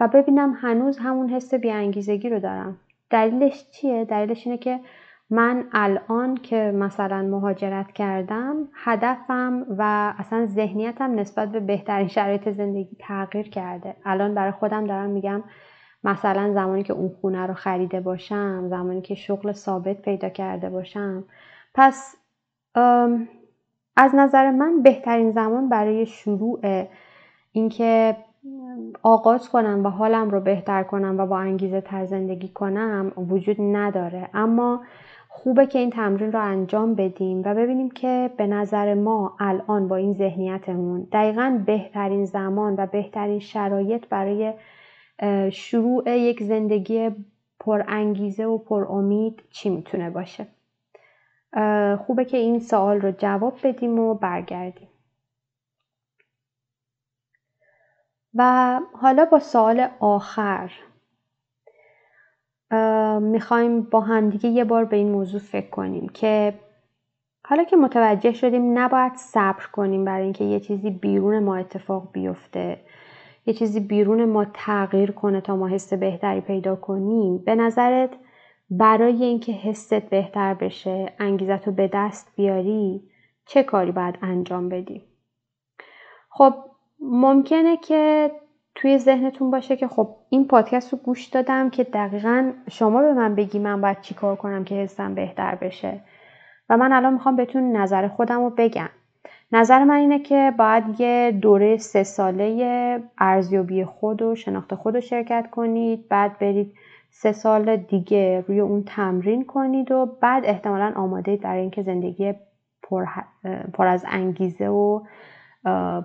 و 0.00 0.08
ببینم 0.08 0.52
هنوز 0.60 0.98
همون 0.98 1.28
حس 1.28 1.54
بیانگیزگی 1.54 2.28
رو 2.28 2.40
دارم. 2.40 2.78
دلیلش 3.10 3.70
چیه؟ 3.70 4.04
دلیلش 4.04 4.46
اینه 4.46 4.58
که 4.58 4.80
من 5.32 5.64
الان 5.72 6.34
که 6.34 6.72
مثلا 6.74 7.22
مهاجرت 7.22 7.92
کردم 7.92 8.68
هدفم 8.74 9.66
و 9.78 10.12
اصلا 10.18 10.46
ذهنیتم 10.46 11.14
نسبت 11.14 11.52
به 11.52 11.60
بهترین 11.60 12.08
شرایط 12.08 12.48
زندگی 12.48 12.96
تغییر 12.98 13.48
کرده. 13.50 13.96
الان 14.04 14.34
برای 14.34 14.52
خودم 14.52 14.84
دارم 14.84 15.10
میگم 15.10 15.42
مثلا 16.04 16.52
زمانی 16.52 16.82
که 16.82 16.92
اون 16.92 17.08
خونه 17.20 17.46
رو 17.46 17.54
خریده 17.54 18.00
باشم 18.00 18.68
زمانی 18.68 19.00
که 19.00 19.14
شغل 19.14 19.52
ثابت 19.52 20.02
پیدا 20.02 20.28
کرده 20.28 20.70
باشم. 20.70 21.24
پس 21.74 22.16
از 23.96 24.14
نظر 24.14 24.50
من 24.50 24.82
بهترین 24.82 25.30
زمان 25.30 25.68
برای 25.68 26.06
شروع 26.06 26.60
اینکه 27.52 28.16
آغاز 29.02 29.48
کنم 29.48 29.86
و 29.86 29.88
حالم 29.88 30.30
رو 30.30 30.40
بهتر 30.40 30.82
کنم 30.82 31.18
و 31.18 31.26
با 31.26 31.38
انگیزه 31.38 31.80
تر 31.80 32.04
زندگی 32.04 32.48
کنم 32.48 33.12
وجود 33.16 33.56
نداره. 33.60 34.28
اما 34.34 34.82
خوبه 35.34 35.66
که 35.66 35.78
این 35.78 35.90
تمرین 35.90 36.32
رو 36.32 36.40
انجام 36.40 36.94
بدیم 36.94 37.42
و 37.44 37.54
ببینیم 37.54 37.90
که 37.90 38.30
به 38.36 38.46
نظر 38.46 38.94
ما 38.94 39.36
الان 39.40 39.88
با 39.88 39.96
این 39.96 40.14
ذهنیتمون 40.14 41.08
دقیقا 41.12 41.62
بهترین 41.66 42.24
زمان 42.24 42.74
و 42.78 42.86
بهترین 42.86 43.38
شرایط 43.38 44.06
برای 44.08 44.54
شروع 45.50 46.18
یک 46.18 46.42
زندگی 46.42 47.10
پر 47.60 47.84
انگیزه 47.88 48.44
و 48.44 48.58
پر 48.58 48.84
امید 48.84 49.42
چی 49.50 49.70
می‌تونه 49.70 50.10
باشه. 50.10 50.46
خوبه 51.98 52.24
که 52.24 52.36
این 52.36 52.58
سوال 52.58 53.00
رو 53.00 53.10
جواب 53.10 53.54
بدیم 53.64 53.98
و 53.98 54.14
برگردیم. 54.14 54.88
و 58.34 58.80
حالا 58.92 59.24
با 59.24 59.38
سوال 59.38 59.88
آخر 60.00 60.72
می‌خوایم 63.22 63.80
با 63.82 64.00
همدیگه 64.00 64.48
یه 64.48 64.64
بار 64.64 64.84
به 64.84 64.96
این 64.96 65.10
موضوع 65.10 65.40
فکر 65.40 65.70
کنیم 65.70 66.08
که 66.08 66.54
حالا 67.44 67.64
که 67.64 67.76
متوجه 67.76 68.32
شدیم 68.32 68.78
نباید 68.78 69.16
صبر 69.16 69.66
کنیم 69.72 70.04
برای 70.04 70.22
اینکه 70.22 70.44
یه 70.44 70.60
چیزی 70.60 70.90
بیرون 70.90 71.38
ما 71.38 71.56
اتفاق 71.56 72.08
بیفته. 72.12 72.80
یه 73.46 73.54
چیزی 73.54 73.80
بیرون 73.80 74.24
ما 74.24 74.44
تغییر 74.54 75.10
کنه 75.10 75.40
تا 75.40 75.56
ما 75.56 75.68
حس 75.68 75.92
بهتری 75.92 76.40
پیدا 76.40 76.76
کنیم. 76.76 77.38
به 77.38 77.54
نظرت 77.54 78.10
برای 78.70 79.24
اینکه 79.24 79.52
حست 79.52 79.94
بهتر 79.94 80.54
بشه 80.54 81.12
انگیزت 81.18 81.66
رو 81.66 81.72
به 81.72 81.90
دست 81.92 82.32
بیاری 82.36 83.02
چه 83.46 83.62
کاری 83.62 83.92
باید 83.92 84.18
انجام 84.22 84.68
بدی؟ 84.68 85.04
خب 86.30 86.54
ممکنه 87.00 87.76
که 87.76 88.30
توی 88.74 88.98
ذهنتون 88.98 89.50
باشه 89.50 89.76
که 89.76 89.88
خب 89.88 90.16
این 90.28 90.48
پادکست 90.48 90.92
رو 90.92 90.98
گوش 90.98 91.26
دادم 91.26 91.70
که 91.70 91.84
دقیقا 91.84 92.52
شما 92.70 93.02
به 93.02 93.12
من 93.12 93.34
بگی 93.34 93.58
من 93.58 93.80
باید 93.80 94.00
چیکار 94.00 94.36
کنم 94.36 94.64
که 94.64 94.74
حسم 94.74 95.14
بهتر 95.14 95.54
بشه. 95.54 96.00
و 96.68 96.76
من 96.76 96.92
الان 96.92 97.12
می‌خوام 97.12 97.36
بهتون 97.36 97.76
نظر 97.76 98.08
خودم 98.08 98.40
رو 98.40 98.50
بگم. 98.50 98.88
نظر 99.52 99.84
من 99.84 99.94
اینه 99.94 100.18
که 100.18 100.52
باید 100.58 101.00
یه 101.00 101.38
دوره 101.42 101.76
سه 101.76 102.02
ساله 102.02 103.02
ارزیابی 103.18 103.84
خود 103.84 104.22
و 104.22 104.34
شناخت 104.34 104.74
خود 104.74 104.94
رو 104.94 105.00
شرکت 105.00 105.50
کنید 105.50 106.08
بعد 106.08 106.38
برید 106.38 106.74
سه 107.10 107.32
سال 107.32 107.76
دیگه 107.76 108.44
روی 108.48 108.60
اون 108.60 108.84
تمرین 108.86 109.44
کنید 109.44 109.92
و 109.92 110.06
بعد 110.20 110.44
احتمالا 110.46 110.92
آماده 110.96 111.36
برای 111.36 111.60
اینکه 111.60 111.82
زندگی 111.82 112.34
پر, 112.82 113.04
پر 113.74 113.86
از 113.86 114.04
انگیزه 114.08 114.68
و 114.68 115.00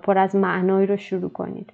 پر 0.02 0.18
از 0.18 0.36
معنایی 0.36 0.86
رو 0.86 0.96
شروع 0.96 1.30
کنید. 1.30 1.72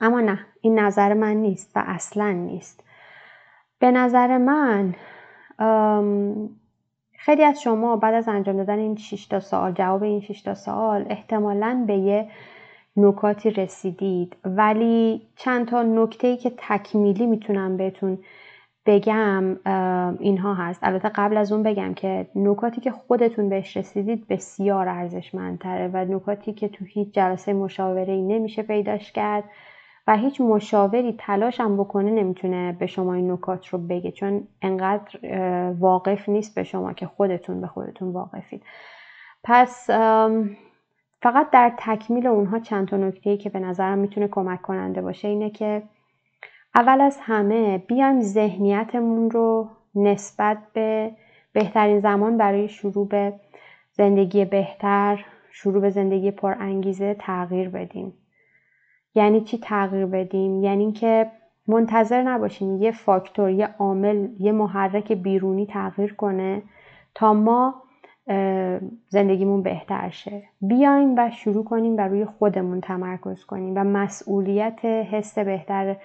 اما 0.00 0.20
نه 0.20 0.38
این 0.60 0.78
نظر 0.78 1.14
من 1.14 1.36
نیست 1.36 1.76
و 1.76 1.82
اصلا 1.86 2.30
نیست. 2.30 2.84
به 3.78 3.90
نظر 3.90 4.38
من 4.38 4.94
خیلی 7.18 7.44
از 7.44 7.62
شما 7.62 7.96
بعد 7.96 8.14
از 8.14 8.28
انجام 8.28 8.56
دادن 8.56 8.78
این 8.78 8.96
6 8.96 9.26
تا 9.26 9.40
سوال 9.40 9.72
جواب 9.72 10.02
این 10.02 10.20
6 10.20 10.42
تا 10.42 10.54
سوال 10.54 11.06
احتمالا 11.10 11.84
به 11.86 11.94
یه 11.94 12.28
نکاتی 12.96 13.50
رسیدید. 13.50 14.36
ولی 14.44 15.28
چند 15.36 15.68
تا 15.68 15.82
نکته 15.82 16.36
که 16.36 16.52
تکمیلی 16.56 17.26
می‌تونم 17.26 17.76
بهتون 17.76 18.18
بگم 18.86 19.44
اینها 20.20 20.54
هست. 20.54 20.80
البته 20.82 21.08
قبل 21.08 21.36
از 21.36 21.52
اون 21.52 21.62
بگم 21.62 21.94
که 21.94 22.28
نکاتی 22.34 22.80
که 22.80 22.90
خودتون 22.90 23.48
بهش 23.48 23.76
رسیدید 23.76 24.28
بسیار 24.28 24.88
ارزشمندتره 24.88 25.90
و 25.92 25.96
نکاتی 25.96 26.52
که 26.52 26.68
تو 26.68 26.84
هیچ 26.84 27.14
جلسه 27.14 27.52
مشاوره 27.52 28.12
ای 28.12 28.22
نمیشه 28.22 28.62
پیداش 28.62 29.12
کرد. 29.12 29.44
و 30.06 30.16
هیچ 30.16 30.40
مشاوری 30.40 31.14
تلاش 31.18 31.60
هم 31.60 31.76
بکنه 31.76 32.10
نمی‌تونه 32.10 32.72
به 32.72 32.86
شما 32.86 33.14
این 33.14 33.30
نکات 33.32 33.68
رو 33.68 33.78
بگه 33.78 34.10
چون 34.10 34.48
انقدر 34.62 35.18
واقف 35.78 36.28
نیست 36.28 36.54
به 36.54 36.62
شما 36.62 36.92
که 36.92 37.06
خودتون 37.06 37.60
به 37.60 37.66
خودتون 37.66 38.12
واقفید. 38.12 38.62
پس 39.44 39.90
فقط 41.22 41.50
در 41.50 41.72
تکمیل 41.78 42.26
اونها 42.26 42.58
چند 42.58 42.88
تا 42.88 42.96
نکته 42.96 43.36
که 43.36 43.50
به 43.50 43.58
نظرم 43.58 43.98
می‌تونه 43.98 44.28
کمک 44.28 44.62
کننده 44.62 45.02
باشه 45.02 45.28
اینه 45.28 45.50
که 45.50 45.82
اول 46.74 47.00
از 47.00 47.18
همه 47.20 47.78
بیایم 47.78 48.20
ذهنیتمون 48.20 49.30
رو 49.30 49.68
نسبت 49.94 50.58
به 50.72 51.10
بهترین 51.52 52.00
زمان 52.00 52.36
برای 52.36 52.68
شروع 52.68 53.08
به 53.08 53.32
زندگی 53.92 54.44
بهتر 54.44 55.24
شروع 55.50 55.80
به 55.80 55.90
زندگی 55.90 56.30
پر 56.30 56.54
انگیزه 56.60 57.16
تغییر 57.18 57.68
بدیم. 57.68 58.12
یعنی 59.16 59.40
چی 59.40 59.58
تغییر 59.58 60.06
بدیم؟ 60.06 60.64
یعنی 60.64 60.82
اینکه 60.82 61.30
منتظر 61.68 62.22
نباشیم 62.22 62.82
یه 62.82 62.92
فاکتور 62.92 63.50
یه 63.50 63.68
عامل 63.78 64.28
یه 64.38 64.52
محرک 64.52 65.12
بیرونی 65.12 65.66
تغییر 65.66 66.14
کنه 66.14 66.62
تا 67.14 67.32
ما 67.34 67.74
زندگیمون 69.08 69.62
بهتر 69.62 70.10
شه. 70.10 70.42
بیایم 70.60 71.14
و 71.18 71.30
شروع 71.30 71.64
کنیم 71.64 71.96
و 71.96 72.00
روی 72.00 72.24
خودمون 72.24 72.80
تمرکز 72.80 73.44
کنیم 73.44 73.72
و 73.76 73.84
مسئولیت 73.84 74.84
حس 74.84 75.38
بهتر 75.38 75.96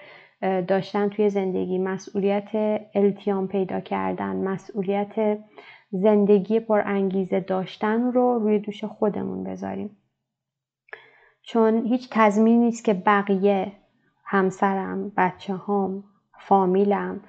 داشتن 0.68 1.08
توی 1.08 1.30
زندگی 1.30 1.78
مسئولیت 1.78 2.50
التیام 2.94 3.48
پیدا 3.48 3.80
کردن 3.80 4.36
مسئولیت 4.36 5.38
زندگی 5.90 6.60
پر 6.60 6.82
انگیزه 6.84 7.40
داشتن 7.40 8.12
رو 8.12 8.38
روی 8.38 8.58
دوش 8.58 8.84
خودمون 8.84 9.44
بذاریم. 9.44 9.96
چون 11.42 11.86
هیچ 11.86 12.08
تضمینی 12.10 12.64
نیست 12.64 12.84
که 12.84 12.94
بقیه 12.94 13.72
همسرم 14.24 15.12
بچه 15.16 15.54
هام 15.54 16.04
فامیلم 16.40 17.20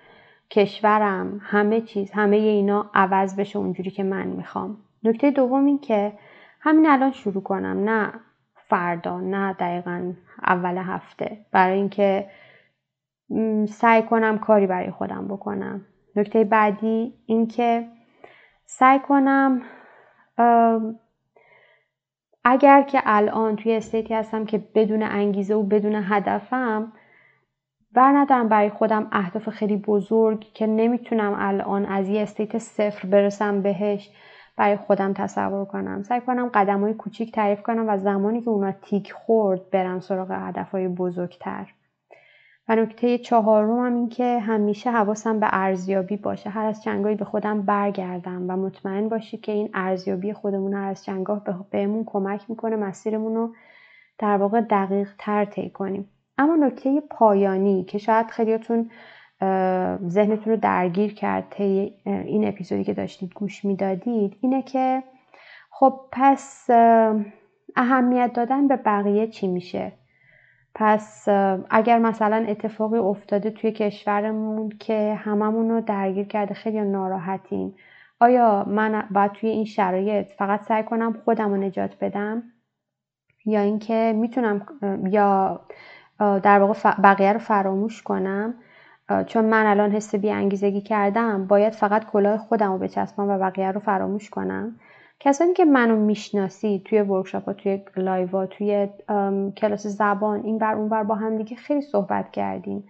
کشورم 0.50 1.40
همه 1.44 1.82
چیز 1.82 2.12
همه 2.12 2.36
اینا 2.36 2.90
عوض 2.94 3.36
بشه 3.36 3.60
اونجوری 3.60 3.92
که 3.92 4.04
من 4.04 4.28
می‌خوام. 4.28 4.78
نکته 5.04 5.32
دوم 5.32 5.66
این 5.66 5.80
که 5.80 6.14
همین 6.62 6.86
الان 6.90 7.12
شروع 7.12 7.44
کنم 7.44 7.90
نه 7.90 8.14
فردا 8.56 9.20
نه 9.20 9.54
دقیقا 9.54 10.14
اول 10.44 10.78
هفته. 10.78 11.46
برای 11.52 11.78
اینکه 11.78 12.30
سعی 13.68 14.02
کنم 14.02 14.38
کاری 14.38 14.68
برای 14.68 14.92
خودم 14.92 15.28
بکنم. 15.28 15.86
نکته 16.16 16.44
بعدی 16.44 17.14
این 17.26 17.48
که 17.48 17.88
سعی 18.66 19.00
کنم 19.00 19.62
اگر 22.44 22.82
که 22.82 23.02
الان 23.06 23.56
توی 23.56 23.76
استیتی 23.76 24.14
هستم 24.14 24.46
که 24.46 24.58
بدون 24.76 25.04
انگیزه 25.04 25.56
و 25.56 25.64
بدون 25.64 25.96
هدفم 25.96 26.94
بر 27.94 28.12
ندارم 28.12 28.50
برای 28.50 28.70
خودم 28.70 29.08
اهداف 29.12 29.50
خیلی 29.50 29.78
بزرگ 29.78 30.40
که 30.40 30.68
نمی‌تونم 30.68 31.36
الان 31.38 31.86
از 31.86 32.10
یه 32.10 32.22
استیت 32.22 32.58
صفر 32.58 33.08
برسم 33.08 33.62
بهش 33.62 34.10
برای 34.58 34.78
خودم 34.78 35.14
تصور 35.14 35.66
کنم. 35.66 36.04
سعی 36.04 36.22
کنم 36.22 36.50
قدم 36.54 36.82
های 36.82 36.94
کوچیک 36.94 37.32
تعریف 37.32 37.62
کنم 37.62 37.90
و 37.90 37.98
زمانی 37.98 38.42
که 38.42 38.50
اونا 38.50 38.72
تیک 38.72 39.14
خورد 39.14 39.70
برم 39.70 40.00
سراغ 40.00 40.32
هدف 40.32 40.72
های 40.72 40.88
بزرگتر. 40.88 41.74
و 42.68 42.76
نکته 42.76 43.18
چهارم 43.18 43.86
هم 43.86 43.96
این 43.96 44.10
که 44.10 44.40
همیشه 44.40 44.92
حواسم 44.92 45.40
به 45.40 45.48
ارزیابی 45.52 46.18
باشه. 46.18 46.50
هر 46.50 46.66
از 46.66 46.84
چنگاهی 46.84 47.16
به 47.16 47.26
خودم 47.26 47.62
برگردم 47.62 48.46
و 48.50 48.58
مطمئن 48.58 49.10
باشی 49.10 49.38
که 49.38 49.52
این 49.52 49.70
ارزیابی 49.74 50.34
خودمون 50.34 50.74
هر 50.74 50.90
از 50.90 51.04
چنگاه 51.04 51.44
بهمون 51.72 52.04
کمک 52.06 52.50
می‌کنه 52.50 52.76
مسیرمون 52.76 53.36
رو 53.36 53.54
در 54.20 54.38
واقع 54.38 54.62
دقیق 54.62 55.10
تر 55.18 55.46
طی 55.46 55.70
کنیم. 55.70 56.10
اما 56.38 56.56
نکته 56.56 57.02
پایانی 57.02 57.84
که 57.84 57.98
شاید 57.98 58.28
خیلیاتون 58.28 58.92
ذهنتون 60.08 60.54
رو 60.54 60.60
درگیر 60.60 61.14
کرد 61.14 61.48
طی 61.50 61.94
این 62.06 62.48
اپیزودی 62.48 62.84
که 62.84 62.94
داشتید 62.94 63.34
گوش 63.34 63.66
می‌دادید 63.66 64.38
اینه 64.42 64.62
که 64.62 65.04
خب 65.72 66.00
پس 66.12 66.70
اهمیت 67.76 68.34
دادن 68.34 68.68
به 68.68 68.76
بقیه 68.76 69.28
چی 69.28 69.48
میشه؟ 69.48 69.92
پس 70.76 71.28
اگر 71.70 72.00
مثلا 72.00 72.46
اتفاقی 72.48 72.98
افتاده 72.98 73.52
توی 73.52 73.72
کشورمون 73.72 74.70
که 74.70 75.14
هممون 75.16 75.70
رو 75.70 75.82
درگیر 75.82 76.28
کرده 76.28 76.54
خیلی 76.54 76.82
ناراحتیم. 76.82 77.76
آیا 78.20 78.66
من 78.68 79.08
باید 79.12 79.32
توی 79.32 79.50
این 79.50 79.66
شرایط 79.66 80.28
فقط 80.38 80.62
سعی 80.62 80.84
کنم 80.84 81.14
خودم 81.26 81.50
رو 81.50 81.58
نجات 81.58 81.98
بدم؟ 82.02 82.44
یا 83.46 83.60
اینکه 83.60 84.14
می‌تونم 84.16 84.66
یا 85.12 85.60
در 86.20 86.60
واقع 86.60 86.92
بقیه 87.04 87.34
رو 87.34 87.40
فراموش 87.40 88.02
کنم؟ 88.02 88.54
چون 89.28 89.46
من 89.46 89.66
الان 89.66 89.92
حس 89.92 90.16
بی‌انگیزگی 90.24 90.82
کردم 90.82 91.48
باید 91.48 91.74
فقط 91.74 92.06
کلاه 92.06 92.38
خودم 92.38 92.72
رو 92.72 92.78
بچسبم 92.78 93.30
و 93.30 93.38
بقیه 93.38 93.72
رو 93.72 93.80
فراموش 93.80 94.30
کنم. 94.30 94.80
کسانی 95.24 95.54
که 95.54 95.66
منو 95.66 95.96
می‌شناسین 95.96 96.82
توی 96.86 97.02
workshop 97.02 97.46
ها 97.46 97.54
توی 97.54 97.84
live 97.96 98.28
ها 98.28 98.46
توی 98.46 98.88
کلاس 99.58 99.88
زبان 99.88 100.44
این 100.44 100.58
بر 100.58 100.76
اون 100.76 100.90
بر 100.90 101.04
با 101.04 101.16
هم 101.16 101.38
دیگه 101.38 101.56
خیلی 101.56 101.82
صحبت 101.82 102.32
کردیم. 102.32 102.84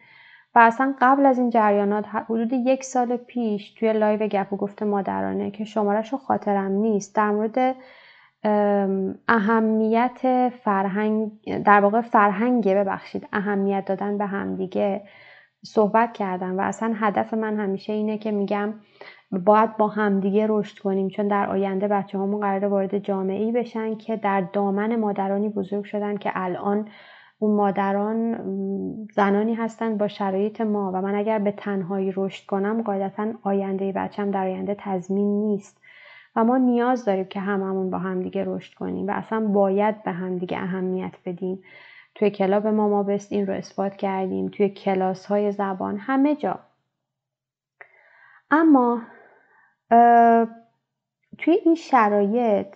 و 0.56 0.60
اصلا 0.60 0.96
قبل 1.02 1.26
از 1.26 1.40
این 1.40 1.50
جریانات 1.50 2.06
حدود 2.08 2.54
یک 2.54 2.84
سال 2.84 3.18
پیش 3.18 3.74
توی 3.74 3.94
live 3.94 4.28
گپ 4.28 4.54
و 4.54 4.58
گفت 4.58 4.84
مادرانه 4.84 5.52
که 5.52 5.64
شمارش 5.66 6.14
رو 6.14 6.18
خاطرم 6.18 6.72
نیست. 6.72 7.16
در 7.16 7.32
مورد 7.32 7.76
اهمیت 9.28 10.50
فرهنگ 10.64 11.32
در 11.66 11.82
واقع 11.82 12.02
فرهنگه 12.02 12.76
ببخشید 12.76 13.28
اهمیت 13.34 13.86
دادن 13.86 14.18
به 14.18 14.26
همدیگه 14.26 15.02
صحبت 15.66 16.14
کردم. 16.14 16.58
و 16.58 16.62
اصلا 16.62 16.94
هدف 16.96 17.34
من 17.34 17.60
همیشه 17.60 17.94
اینه 17.94 18.18
که 18.18 18.32
میگم 18.32 18.74
باید 19.40 19.78
با 19.78 19.88
همدیگه 19.88 20.46
رشد 20.50 20.80
کنیم 20.80 21.08
چون 21.08 21.28
در 21.28 21.50
آینده 21.50 21.88
بچه‌هامون 21.88 22.42
قراره 22.42 22.66
وارد 22.66 22.98
جامعه 22.98 23.44
ای 23.44 23.52
بشن 23.52 23.96
که 23.96 24.16
در 24.16 24.42
دامن 24.42 24.96
مادرانی 24.96 25.50
بزرگ 25.50 25.84
شدن 25.84 26.18
که 26.18 26.32
الان 26.36 26.88
اون 27.40 27.56
مادران 27.56 28.38
زنانی 29.12 29.54
هستن 29.54 29.98
با 29.98 30.08
شرایط 30.08 30.62
ما. 30.62 30.92
و 30.94 31.02
من 31.02 31.16
اگر 31.16 31.40
به 31.40 31.52
تنهایی 31.52 32.14
رشد 32.16 32.46
کنم 32.46 32.82
قاعدتا 32.82 33.28
آینده 33.44 33.92
بچم 33.92 34.32
در 34.32 34.48
آینده 34.48 34.76
تضمین 34.80 35.40
نیست. 35.40 35.82
و 36.36 36.44
ما 36.44 36.58
نیاز 36.58 37.06
داریم 37.06 37.26
که 37.26 37.40
هممون 37.40 37.90
با 37.90 37.98
همدیگه 37.98 38.44
رشد 38.48 38.74
کنیم 38.74 39.08
و 39.08 39.12
اصلا 39.12 39.40
باید 39.40 40.04
به 40.04 40.12
همدیگه 40.12 40.58
اهمیت 40.58 41.14
بدیم. 41.26 41.64
توی 42.16 42.30
کلاب 42.30 42.68
ما 42.68 42.90
ما 42.90 43.04
بست 43.04 43.32
این 43.32 43.48
رو 43.48 43.54
اثبات 43.54 43.96
کردیم. 43.96 44.50
توی 44.50 44.70
کلاس 44.70 45.26
های 45.26 45.52
زبان 45.52 45.98
همه 45.98 46.36
جا. 46.36 46.60
اما 48.52 49.02
توی 51.38 51.54
این 51.66 51.76
شرایط 51.76 52.68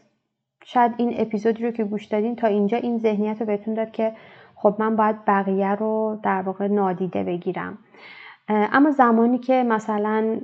شاید 0.63 0.91
این 0.97 1.13
اپیزودی 1.17 1.63
رو 1.63 1.71
که 1.71 1.83
گوش 1.83 2.05
دادین 2.05 2.35
تا 2.35 2.47
اینجا 2.47 2.77
این 2.77 2.97
ذهنیت 2.97 3.39
رو 3.39 3.45
بهتون 3.45 3.73
داد 3.73 3.91
که 3.91 4.13
خب 4.55 4.75
من 4.79 4.95
باید 4.95 5.25
بقیه 5.25 5.75
رو 5.75 6.19
در 6.23 6.41
واقع 6.41 6.67
نادیده 6.67 7.23
بگیرم. 7.23 7.77
اما 8.49 8.91
زمانی 8.91 9.37
که 9.37 9.63
مثلا 9.63 10.39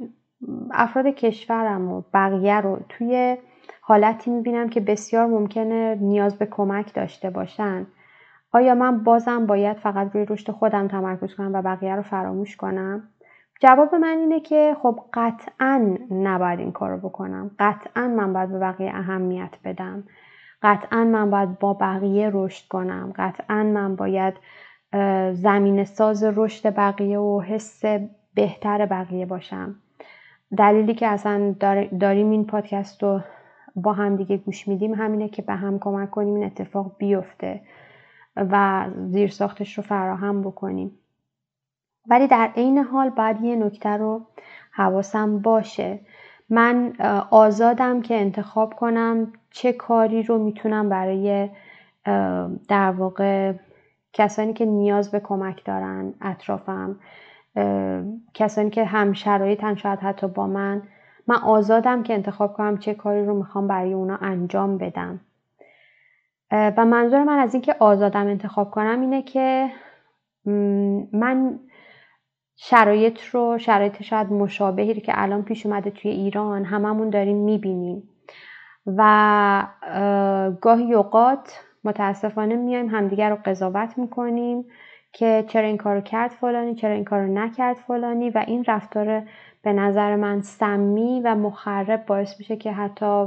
افراد 0.71 1.05
کشورم 1.07 1.91
و 1.91 2.03
بقیه 2.13 2.61
رو 2.61 2.79
توی 2.89 3.37
حالتی 3.81 4.31
می‌بینم 4.31 4.69
که 4.69 4.79
بسیار 4.79 5.25
ممکنه 5.25 5.97
نیاز 6.01 6.37
به 6.37 6.45
کمک 6.45 6.93
داشته 6.93 7.29
باشن 7.29 7.87
آیا 8.51 8.75
من 8.75 9.03
بازم 9.03 9.45
باید 9.45 9.77
فقط 9.77 10.11
روی 10.13 10.25
رشد 10.25 10.51
خودم 10.51 10.87
تمرکز 10.87 11.35
کنم 11.35 11.53
و 11.53 11.61
بقیه 11.61 11.95
رو 11.95 12.01
فراموش 12.01 12.57
کنم؟ 12.57 13.09
جواب 13.61 13.95
من 13.95 14.17
اینه 14.17 14.39
که 14.39 14.75
خب 14.81 14.99
قطعا 15.13 15.97
نباید 16.11 16.59
این 16.59 16.71
کارو 16.71 16.97
بکنم. 16.97 17.51
قطعا 17.59 18.07
من 18.07 18.33
باید 18.33 18.51
به 18.51 18.59
بقیه 18.59 18.91
اهمیت 18.95 19.55
بدم. 19.63 20.03
قطعا 20.61 21.03
من 21.03 21.29
باید 21.29 21.59
با 21.59 21.73
بقیه 21.73 22.29
رشد 22.33 22.67
کنم. 22.67 23.13
قطعا 23.15 23.63
من 23.63 23.95
باید 23.95 24.33
زمین 25.33 25.83
ساز 25.83 26.23
رشد 26.23 26.75
بقیه 26.75 27.19
و 27.19 27.41
حس 27.41 27.81
بهتر 28.33 28.85
بقیه 28.85 29.25
باشم. 29.25 29.75
دلیلی 30.57 30.93
که 30.93 31.07
اصلا 31.07 31.55
داریم 31.99 32.29
این 32.29 32.45
پادکست 32.45 33.03
رو 33.03 33.21
با 33.75 33.93
هم 33.93 34.15
دیگه 34.15 34.37
گوش 34.37 34.67
میدیم 34.67 34.93
همینه 34.93 35.29
که 35.29 35.41
به 35.41 35.53
هم 35.53 35.79
کمک 35.79 36.09
کنیم 36.11 36.35
این 36.35 36.43
اتفاق 36.43 36.95
بیفته 36.97 37.61
و 38.35 38.85
زیر 39.07 39.29
ساختش 39.29 39.77
رو 39.77 39.83
فراهم 39.83 40.41
بکنیم. 40.41 40.99
ولی 42.07 42.27
در 42.27 42.49
عین 42.55 42.77
حال 42.77 43.09
باید 43.09 43.41
یه 43.41 43.55
نکته 43.55 43.89
رو 43.89 44.21
حواسم 44.71 45.39
باشه. 45.39 45.99
من 46.49 46.93
آزادم 47.29 48.01
که 48.01 48.15
انتخاب 48.15 48.73
کنم 48.73 49.33
چه 49.51 49.73
کاری 49.73 50.23
رو 50.23 50.37
می‌تونم 50.37 50.89
برای 50.89 51.49
در 52.67 52.91
واقع 52.91 53.53
کسانی 54.13 54.53
که 54.53 54.65
نیاز 54.65 55.11
به 55.11 55.19
کمک 55.19 55.65
دارن 55.65 56.13
اطرافم 56.21 56.99
کسانی 58.33 58.69
که 58.69 58.85
هم 58.85 59.13
شرایط 59.13 59.73
شاید 59.73 59.99
حتی 59.99 60.27
با 60.27 60.47
من 60.47 60.81
من 61.27 61.35
آزادم 61.35 62.03
که 62.03 62.13
انتخاب 62.13 62.53
کنم 62.53 62.77
چه 62.77 62.93
کاری 62.93 63.25
رو 63.25 63.37
می‌خوام 63.37 63.67
برای 63.67 63.93
اونا 63.93 64.17
انجام 64.21 64.77
بدم. 64.77 65.19
و 66.51 66.85
منظور 66.85 67.23
من 67.23 67.39
از 67.39 67.53
اینکه 67.53 67.75
آزادم 67.79 68.27
انتخاب 68.27 68.71
کنم 68.71 69.01
اینه 69.01 69.21
که 69.21 69.69
من 71.13 71.59
شرایط 72.65 73.21
رو 73.21 73.57
شرایط 73.57 74.01
شاید 74.01 74.31
مشابهی 74.31 74.93
که 74.93 75.13
الان 75.15 75.43
پیش 75.43 75.65
اومده 75.65 75.89
توی 75.89 76.11
ایران 76.11 76.65
هممون 76.65 77.09
داریم 77.09 77.37
می‌بینیم. 77.37 78.03
و 78.85 79.67
گاهی 80.61 80.93
اوقات 80.93 81.59
متاسفانه 81.83 82.55
میایم 82.55 82.89
همدیگر 82.89 83.29
رو 83.29 83.37
قضاوت 83.45 83.97
می‌کنیم 83.97 84.65
که 85.13 85.43
چرا 85.47 85.67
این 85.67 85.77
کارو 85.77 86.01
کرد 86.01 86.31
فلانی 86.31 86.75
چرا 86.75 86.93
این 86.93 87.03
کارو 87.03 87.33
نکرد 87.33 87.75
فلانی 87.75 88.29
و 88.29 88.43
این 88.47 88.63
رفتار 88.67 89.23
به 89.61 89.73
نظر 89.73 90.15
من 90.15 90.41
سمی 90.41 91.21
و 91.25 91.35
مخرب 91.35 92.05
باعث 92.05 92.39
میشه 92.39 92.55
که 92.55 92.71
حتی 92.71 93.25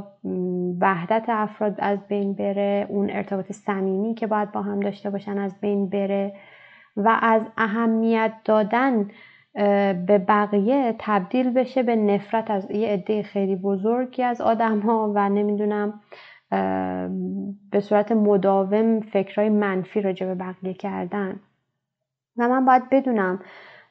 وحدت 0.81 1.25
افراد 1.29 1.75
از 1.79 1.99
بین 2.09 2.35
بره 2.35 2.87
اون 2.89 3.11
ارتباط 3.11 3.53
صمیمی 3.53 4.15
که 4.15 4.27
باید 4.27 4.53
با 4.53 4.63
هم 4.63 4.81
داشته 4.81 5.11
باشن 5.11 5.39
از 5.39 5.61
بین 5.61 5.89
بره. 5.89 6.33
و 6.97 7.19
از 7.23 7.43
اهمیت 7.57 8.33
دادن 8.45 9.11
به 10.07 10.25
بقیه 10.29 10.95
تبدیل 10.99 11.51
بشه 11.51 11.83
به 11.83 11.97
نفرت. 11.97 12.51
از 12.51 12.71
یه 12.71 12.89
عده 12.89 13.23
خیلی 13.23 13.57
بزرگی 13.57 14.23
از 14.23 14.41
آدم 14.41 14.81
ها 14.81 15.13
و 15.15 15.29
نمی‌دونم 15.29 16.01
به 17.71 17.81
صورت 17.81 18.13
مداوم 18.13 19.01
فکرهای 19.01 19.49
منفی 19.49 20.01
راجع 20.01 20.27
به 20.27 20.35
بقیه 20.35 20.75
کردن. 20.75 21.41
و 22.37 22.49
من 22.49 22.65
باید 22.65 22.91
بدونم 22.91 23.41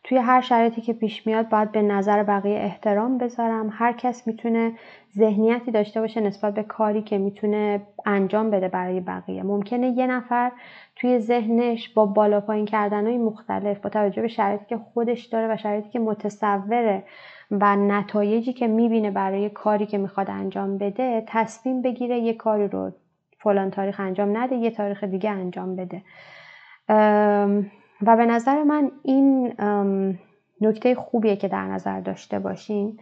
توی 0.08 0.18
هر 0.18 0.42
شرایطی 0.42 0.82
که 0.82 0.94
پیش 0.94 1.28
میاد 1.28 1.50
باید 1.50 1.72
به 1.72 1.82
نظر 1.82 2.24
بقیه 2.24 2.60
احترام 2.60 3.18
بذارم. 3.18 3.70
هر 3.72 3.94
کس 3.94 4.28
می‌تونه 4.28 4.72
ذهنیتی 5.18 5.72
داشته 5.72 6.02
باشه 6.02 6.22
نسبت 6.22 6.54
به 6.54 6.64
کاری 6.64 7.02
که 7.02 7.18
می‌تونه 7.18 7.82
انجام 8.06 8.52
بده 8.52 8.68
برای 8.68 9.00
بقیه. 9.00 9.44
ممکنه 9.44 9.88
یه 9.88 10.08
نفر 10.08 10.52
توی 10.96 11.20
ذهنش 11.20 11.90
با 11.90 12.06
بالا 12.06 12.42
پایین 12.42 12.66
کردنهای 12.66 13.18
مختلف 13.18 13.80
با 13.80 13.90
توجه 13.90 14.22
به 14.22 14.28
شرایطی 14.28 14.66
که 14.66 14.78
خودش 14.78 15.26
داره 15.26 15.54
و 15.54 15.58
شرایطی 15.58 15.90
که 15.90 16.00
متصوره 16.00 17.04
و 17.52 17.76
نتایجی 17.76 18.54
که 18.54 18.68
می‌بینه 18.68 19.12
برای 19.12 19.50
کاری 19.50 19.86
که 19.86 19.98
می‌خواد 19.98 20.30
انجام 20.30 20.78
بده 20.78 21.24
تصمیم 21.28 21.82
بگیره 21.82 22.20
یه 22.20 22.34
کاری 22.34 22.68
رو 22.68 22.92
فلان 23.40 23.72
تاریخ 23.72 24.00
انجام 24.00 24.38
نده 24.38 24.56
یه 24.56 24.72
تاریخ 24.72 25.04
دیگه 25.04 25.30
انجام 25.30 25.76
بده. 25.76 26.02
و 28.02 28.18
به 28.18 28.26
نظر 28.26 28.64
من 28.64 28.92
این 29.04 29.54
نکته 30.62 30.96
خوبیه 30.96 31.36
که 31.36 31.48
در 31.48 31.68
نظر 31.68 32.00
داشته 32.00 32.40
باشیم 32.40 32.98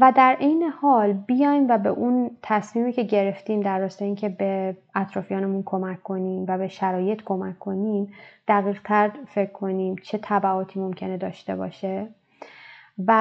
و 0.00 0.12
در 0.16 0.36
عین 0.40 0.62
حال 0.62 1.12
بیایم 1.12 1.68
و 1.68 1.78
به 1.78 1.88
اون 1.88 2.30
تصمیمی 2.42 2.92
که 2.92 3.02
گرفتیم 3.02 3.60
در 3.60 3.78
راستای 3.78 4.06
اینکه 4.06 4.28
به 4.28 4.76
اطرافیانمون 4.94 5.62
کمک 5.66 6.02
کنیم 6.02 6.44
و 6.48 6.58
به 6.58 6.68
شرایط 6.68 7.22
کمک 7.24 7.58
کنیم 7.58 8.12
دقیق 8.48 8.82
تر 8.82 9.10
فکر 9.26 9.52
کنیم 9.52 9.96
چه 10.02 10.18
تبعاتی 10.22 10.80
ممکنه 10.80 11.16
داشته 11.16 11.56
باشه. 11.56 12.08
و 13.06 13.12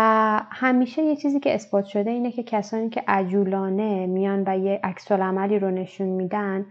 همیشه 0.52 1.02
یه 1.02 1.15
چیزی 1.15 1.39
که 1.39 1.56
اثبات 1.56 1.86
شده 1.86 2.10
اینه 2.10 2.32
که 2.32 2.43
کسانی 2.43 2.89
که 2.89 3.04
عجولانه 3.08 4.06
میان 4.06 4.43
و 4.47 4.58
یه 4.58 4.80
عکس 4.84 5.12
عملی 5.12 5.60
رو 5.60 5.71
نشون 5.71 6.08
میدن 6.08 6.65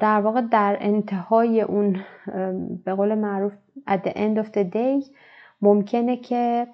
در 0.00 0.20
واقع 0.20 0.40
در 0.40 0.76
انتهای 0.80 1.60
اون 1.60 2.04
به 2.84 2.94
قول 2.94 3.14
معروف 3.14 3.52
at 3.90 3.98
the 3.98 4.12
end 4.12 4.42
of 4.42 4.46
the 4.46 4.74
day 4.74 5.10
ممکنه 5.62 6.16
که 6.16 6.66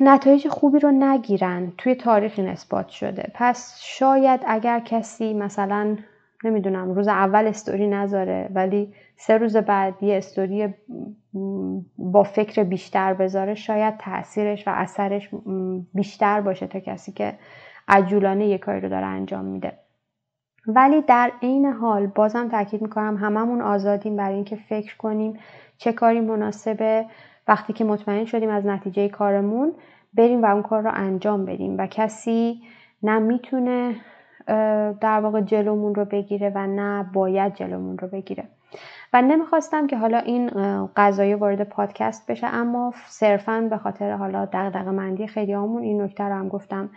نتایج 0.00 0.48
خوبی 0.48 0.78
رو 0.78 0.90
نگیرن 0.90 1.72
توی 1.78 1.94
تاریخ 1.94 2.34
این 2.36 2.48
اثبات 2.48 2.88
شده. 2.88 3.30
پس 3.34 3.78
شاید 3.82 4.40
اگر 4.46 4.80
کسی 4.80 5.34
مثلا 5.34 5.96
نمی‌دونم 6.44 6.92
روز 6.92 7.08
اول 7.08 7.46
استوری 7.46 7.86
نذاره 7.86 8.50
ولی 8.54 8.94
سه 9.16 9.38
روز 9.38 9.56
بعد 9.56 10.02
یه 10.02 10.16
استوری 10.16 10.74
با 11.98 12.22
فکر 12.22 12.64
بیشتر 12.64 13.14
بذاره 13.14 13.54
شاید 13.54 13.96
تاثیرش 13.96 14.68
و 14.68 14.70
اثرش 14.74 15.30
بیشتر 15.94 16.40
باشه 16.40 16.66
تا 16.66 16.80
کسی 16.80 17.12
که 17.12 17.38
عجولانه 17.88 18.46
یه 18.46 18.58
کاری 18.58 18.80
رو 18.80 18.88
داره 18.88 19.06
انجام 19.06 19.44
میده. 19.44 19.72
ولی 20.68 21.02
در 21.02 21.32
عین 21.42 21.66
حال 21.66 22.06
بازم 22.06 22.48
تاکید 22.48 22.82
می‌کنم 22.82 23.16
هممون 23.16 23.60
آزادیم 23.60 24.16
برای 24.16 24.34
اینکه 24.34 24.56
فکر 24.56 24.96
کنیم 24.96 25.38
چه 25.76 25.92
کاری 25.92 26.20
مناسبه 26.20 27.06
وقتی 27.48 27.72
که 27.72 27.84
مطمئن 27.84 28.24
شدیم 28.24 28.50
از 28.50 28.66
نتیجه 28.66 29.08
کارمون 29.08 29.74
بریم 30.14 30.42
و 30.42 30.46
اون 30.46 30.62
کار 30.62 30.82
رو 30.82 30.90
انجام 30.94 31.44
بدیم 31.44 31.78
و 31.78 31.86
کسی 31.86 32.60
نه 33.02 33.18
می‌تونه 33.18 33.96
در 35.00 35.20
واقع 35.20 35.40
جلومون 35.40 35.94
رو 35.94 36.04
بگیره 36.04 36.52
و 36.54 36.66
نه 36.66 37.10
باید 37.12 37.54
جلومون 37.54 37.98
رو 37.98 38.08
بگیره. 38.08 38.48
و 39.12 39.22
نمی‌خواستم 39.22 39.86
که 39.86 39.96
حالا 39.96 40.18
این 40.18 40.50
قضایی 40.96 41.34
وارد 41.34 41.68
پادکست 41.68 42.30
بشه 42.30 42.46
اما 42.46 42.92
صرفا 43.06 43.66
به 43.70 43.76
خاطر 43.76 44.12
حالا 44.12 44.44
دغدغه 44.44 44.90
مندی 44.90 45.26
خیلی 45.26 45.52
همون 45.52 45.82
این 45.82 46.02
نکته 46.02 46.24
رو 46.24 46.34
هم 46.34 46.48
گفتم 46.48 46.90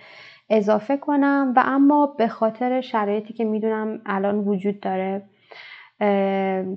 اضافه 0.49 0.97
کنم. 0.97 1.53
و 1.55 1.63
اما 1.65 2.15
به 2.17 2.27
خاطر 2.27 2.82
شرایطی 2.82 3.34
که 3.34 3.45
می‌دونم 3.45 4.01
الان 4.05 4.38
وجود 4.38 4.79
داره 4.79 5.21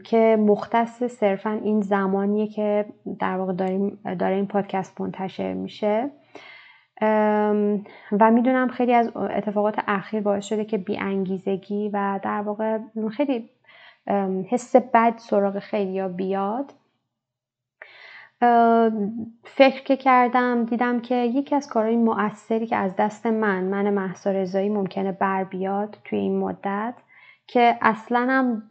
که 0.05 0.37
مختص 0.41 1.03
صرفا 1.03 1.51
این 1.51 1.81
زمانیه 1.81 2.47
که 2.47 2.87
در 3.21 3.37
واقع 3.37 3.53
داریم 3.53 3.99
داره 4.19 4.35
این 4.35 4.47
پادکست 4.47 5.01
منتشر 5.01 5.53
میشه. 5.53 6.11
و 8.13 8.31
می‌دونم 8.31 8.69
خیلی 8.69 8.95
از 8.95 9.17
اتفاقات 9.17 9.79
اخیر 9.87 10.21
باعث 10.21 10.45
شده 10.45 10.65
که 10.65 10.79
بی 10.79 10.99
انگیزگی 10.99 11.91
و 11.93 12.21
در 12.23 12.41
واقع 12.41 12.79
خیلی 13.17 13.51
حس 14.49 14.77
بد 14.77 15.15
سراغ 15.17 15.59
خیلی 15.59 16.09
بیاد. 16.09 16.73
فکر 19.45 19.83
که 19.85 19.97
کردم 19.97 20.65
دیدم 20.65 21.01
که 21.01 21.15
یکی 21.15 21.55
از 21.55 21.69
کارهای 21.69 21.97
مؤثری 21.97 22.67
که 22.67 22.77
از 22.77 22.97
دست 22.97 23.27
من 23.27 23.65
من 23.65 23.91
محسا 23.91 24.31
رضایی 24.31 24.69
ممکنه 24.69 25.13
بر 25.13 25.45
بیاد 25.45 25.99
توی 26.05 26.19
این 26.19 26.39
مدت 26.39 26.95
که 27.47 27.79
اصلا 27.81 28.27
هم 28.31 28.63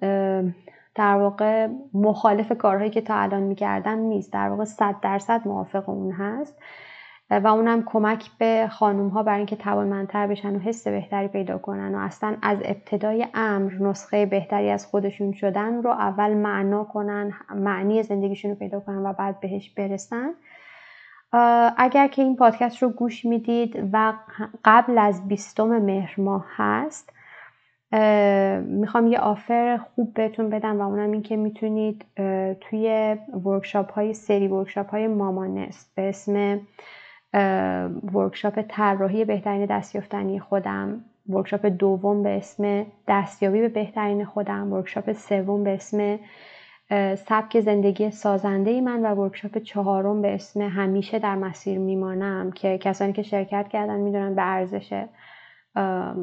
در 0.96 1.16
واقع 1.16 1.68
مخالف 1.94 2.52
کارهایی 2.52 2.90
که 2.90 3.02
تا 3.02 3.16
الان 3.16 3.44
می‌کردم 3.44 4.00
نیست. 4.00 4.34
در 4.34 4.50
واقع 4.50 4.64
صد 4.64 4.96
درصد 5.02 5.42
موافق 5.46 5.90
اون 5.90 6.12
هست. 6.12 6.62
و 7.32 7.48
اونم 7.48 7.84
کمک 7.86 8.30
به 8.38 8.68
خانوم 8.72 9.08
ها 9.08 9.24
برای 9.24 9.38
اینکه 9.38 9.56
توانمندتر 9.56 10.28
بشن 10.28 10.56
و 10.56 10.60
حس 10.60 10.88
بهتری 10.88 11.28
پیدا 11.28 11.58
کنن 11.58 11.96
و 11.96 11.98
اصلا 11.98 12.38
از 12.42 12.58
ابتدای 12.66 13.28
امر 13.34 13.74
نسخه 13.74 14.26
بهتری 14.26 14.70
از 14.70 14.86
خودشون 14.86 15.32
شدن 15.32 15.84
رو 15.84 15.90
اول 15.90 16.34
معنا 16.34 16.84
کنن 16.84 17.34
معنی 17.56 18.04
زندگیشون 18.04 18.52
رو 18.52 18.58
پیدا 18.58 18.80
کنن 18.80 19.06
و 19.06 19.14
بعد 19.14 19.40
بهش 19.40 19.70
برسن. 19.70 20.30
اگر 21.78 22.08
که 22.08 22.22
این 22.22 22.36
پادکست 22.36 22.84
رو 22.84 22.90
گوش 22.90 23.26
می‌دید 23.26 23.90
و 23.94 24.14
قبل 24.66 24.98
از 24.98 25.28
بیستم 25.28 25.80
مهر 25.80 26.14
ماه 26.18 26.46
هست 26.56 27.14
می‌خوام 28.66 29.08
یه 29.08 29.20
آفر 29.20 29.78
خوب 29.78 30.14
بهتون 30.14 30.50
بدم 30.50 30.82
و 30.82 30.82
اونم 30.82 31.12
این 31.12 31.22
که 31.22 31.38
می‌تونید 31.38 32.06
توی 32.62 33.18
workshop 33.46 33.94
های 33.94 34.14
سری 34.14 34.48
workshop 34.48 34.90
های 34.90 35.08
مامانست 35.08 35.96
به 35.96 36.10
اسم 36.10 36.60
workshop 38.14 38.62
طراحی 38.70 39.26
بهترین 39.26 39.66
دستیافتنی 39.66 40.40
خودم 40.40 41.06
workshop 41.30 41.66
دوم 41.66 42.24
به 42.24 42.30
اسم 42.30 42.86
دستیابی 43.08 43.62
به 43.62 43.70
بهترین 43.70 44.26
خودم 44.26 44.74
workshop 44.74 45.12
سوم 45.12 45.64
به 45.64 45.74
اسم 45.74 46.20
سبک 47.16 47.60
زندگی 47.60 48.12
سازنده 48.12 48.82
من 48.82 49.06
و 49.06 49.16
workshop 49.16 49.58
چهارم 49.58 50.22
به 50.22 50.34
اسم 50.34 50.62
همیشه 50.62 51.20
در 51.20 51.36
مسیر 51.36 51.80
میمانم 51.80 52.52
که 52.52 52.78
کسانی 52.78 53.14
که 53.14 53.24
شرکت 53.24 53.68
کردن 53.68 54.00
می‌دونن 54.00 54.36
به 54.36 54.42
ارزش 54.42 55.06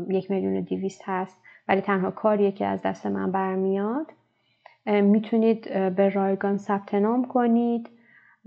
یک 0.09 0.31
میلیون 0.31 0.61
دیویست 0.61 1.03
هست. 1.05 1.37
ولی 1.69 1.81
تنها 1.81 2.11
کاریه 2.11 2.53
که 2.53 2.67
از 2.67 2.83
دست 2.83 3.07
من 3.07 3.33
برمیاد 3.33 4.07
می‌تونید 4.87 5.95
به 5.95 6.09
رایگان 6.09 6.57
ثبت 6.57 6.95
نام 6.95 7.25
کنید. 7.25 7.89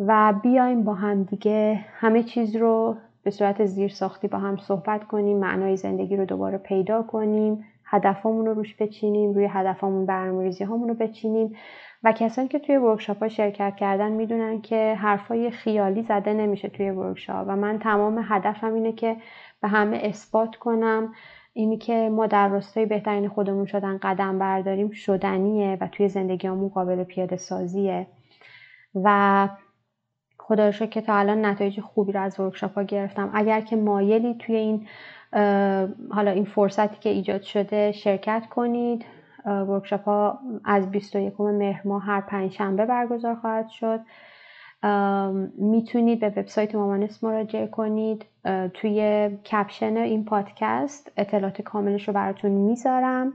و 0.08 0.34
بیایم 0.44 0.84
با 0.84 0.94
هم 0.94 1.24
دیگه 1.24 1.86
همه 1.94 2.24
چیز 2.24 2.56
رو 2.56 2.96
به 3.24 3.32
صورت 3.32 3.66
زیر 3.66 3.90
ساختی 3.90 4.28
با 4.28 4.38
هم 4.38 4.58
صحبت 4.58 5.04
کنیم 5.04 5.38
معنای 5.38 5.78
زندگی 5.78 6.16
رو 6.16 6.26
دوباره 6.26 6.58
پیدا 6.58 7.04
کنیم 7.04 7.66
هدفمون 7.86 8.46
رو 8.46 8.54
روش 8.54 8.76
بچینیم 8.76 9.34
روی 9.34 9.48
هدفمون 9.50 10.06
برنامه‌ریزی 10.06 10.64
هامون 10.64 10.90
رو 10.90 10.96
بچینیم. 10.96 11.56
و 12.04 12.12
کسانی 12.12 12.48
که 12.48 12.60
توی 12.60 12.78
ورکشاپ 12.78 13.20
ها 13.20 13.28
شرکت 13.28 13.76
کردن 13.76 14.12
می‌دونن 14.12 14.62
که 14.62 14.96
حرفای 14.96 15.52
خیالی 15.52 16.02
زده 16.02 16.34
نمیشه 16.34 16.70
توی 16.70 16.90
ورکشاپ 16.90 17.46
و 17.48 17.56
من 17.56 17.80
تمام 17.80 18.26
هدفم 18.28 18.74
اینه 18.74 18.92
که 18.92 19.18
به 19.62 19.68
همه 19.68 20.00
اثبات 20.04 20.56
کنم. 20.56 21.14
اینی 21.54 21.78
که 21.78 22.10
ما 22.10 22.28
در 22.28 22.48
راستای 22.48 22.86
بهترین 22.86 23.30
خودمون 23.30 23.66
شدن 23.66 23.98
قدم 23.98 24.40
برداریم 24.40 24.92
شدنیه 24.92 25.78
و 25.82 25.88
توی 25.88 26.10
زندگیمون 26.10 26.70
قابل 26.70 27.04
پیاده 27.04 27.38
سازیه 27.38 28.08
و 28.96 29.50
خدا 30.52 30.72
که 30.72 31.02
تا 31.02 31.16
الان 31.16 31.46
نتایج 31.46 31.80
خوبی 31.80 32.12
رو 32.12 32.22
از 32.22 32.40
ورکشاپ 32.40 32.74
ها 32.74 32.84
گرفتم. 32.84 33.32
اگر 33.34 33.62
که 33.62 33.76
مایلی 33.76 34.36
توی 34.40 34.56
این 34.56 34.88
حالا 36.10 36.32
این 36.32 36.46
فرصتی 36.46 36.98
که 37.00 37.10
ایجاد 37.10 37.42
شده 37.42 37.92
شرکت 37.92 38.44
کنید 38.50 39.06
ورکشاپ 39.46 40.04
ها 40.04 40.40
از 40.66 40.92
21 40.92 41.42
مهر 41.42 41.88
ماه 41.88 42.04
هر 42.04 42.22
پنج 42.22 42.52
شنبه 42.52 42.86
برگزار 42.86 43.36
خواهد 43.36 43.70
شد. 43.70 44.00
می‌تونید 45.58 46.20
به 46.20 46.30
وبسایت 46.30 46.76
مامانس 46.76 47.24
مراجعه 47.24 47.68
کنید. 47.68 48.26
توی 48.74 49.30
کپشن 49.52 49.98
این 49.98 50.26
پادکست 50.26 51.12
اطلاعات 51.18 51.62
کاملش 51.62 52.08
رو 52.08 52.14
براتون 52.14 52.52
می‌ذارم. 52.52 53.34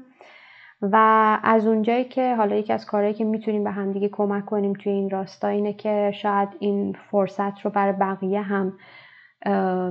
و 0.83 0.97
از 1.43 1.66
اونجایی 1.66 2.05
که 2.05 2.35
حالا 2.35 2.57
یکی 2.57 2.72
از 2.72 2.87
کارهایی 2.87 3.14
که 3.14 3.24
می‌تونیم 3.24 3.64
به 3.64 3.70
همدیگه 3.70 4.09
کمک 4.09 4.45
کنیم 4.45 4.72
توی 4.72 4.93
این 4.93 5.11
راستا 5.11 5.49
اینه 5.49 5.72
که 5.72 6.12
شاید 6.14 6.49
این 6.59 6.97
فرصت 7.11 7.61
رو 7.61 7.70
برای 7.70 7.93
بقیه 7.93 8.43
هم 8.43 8.72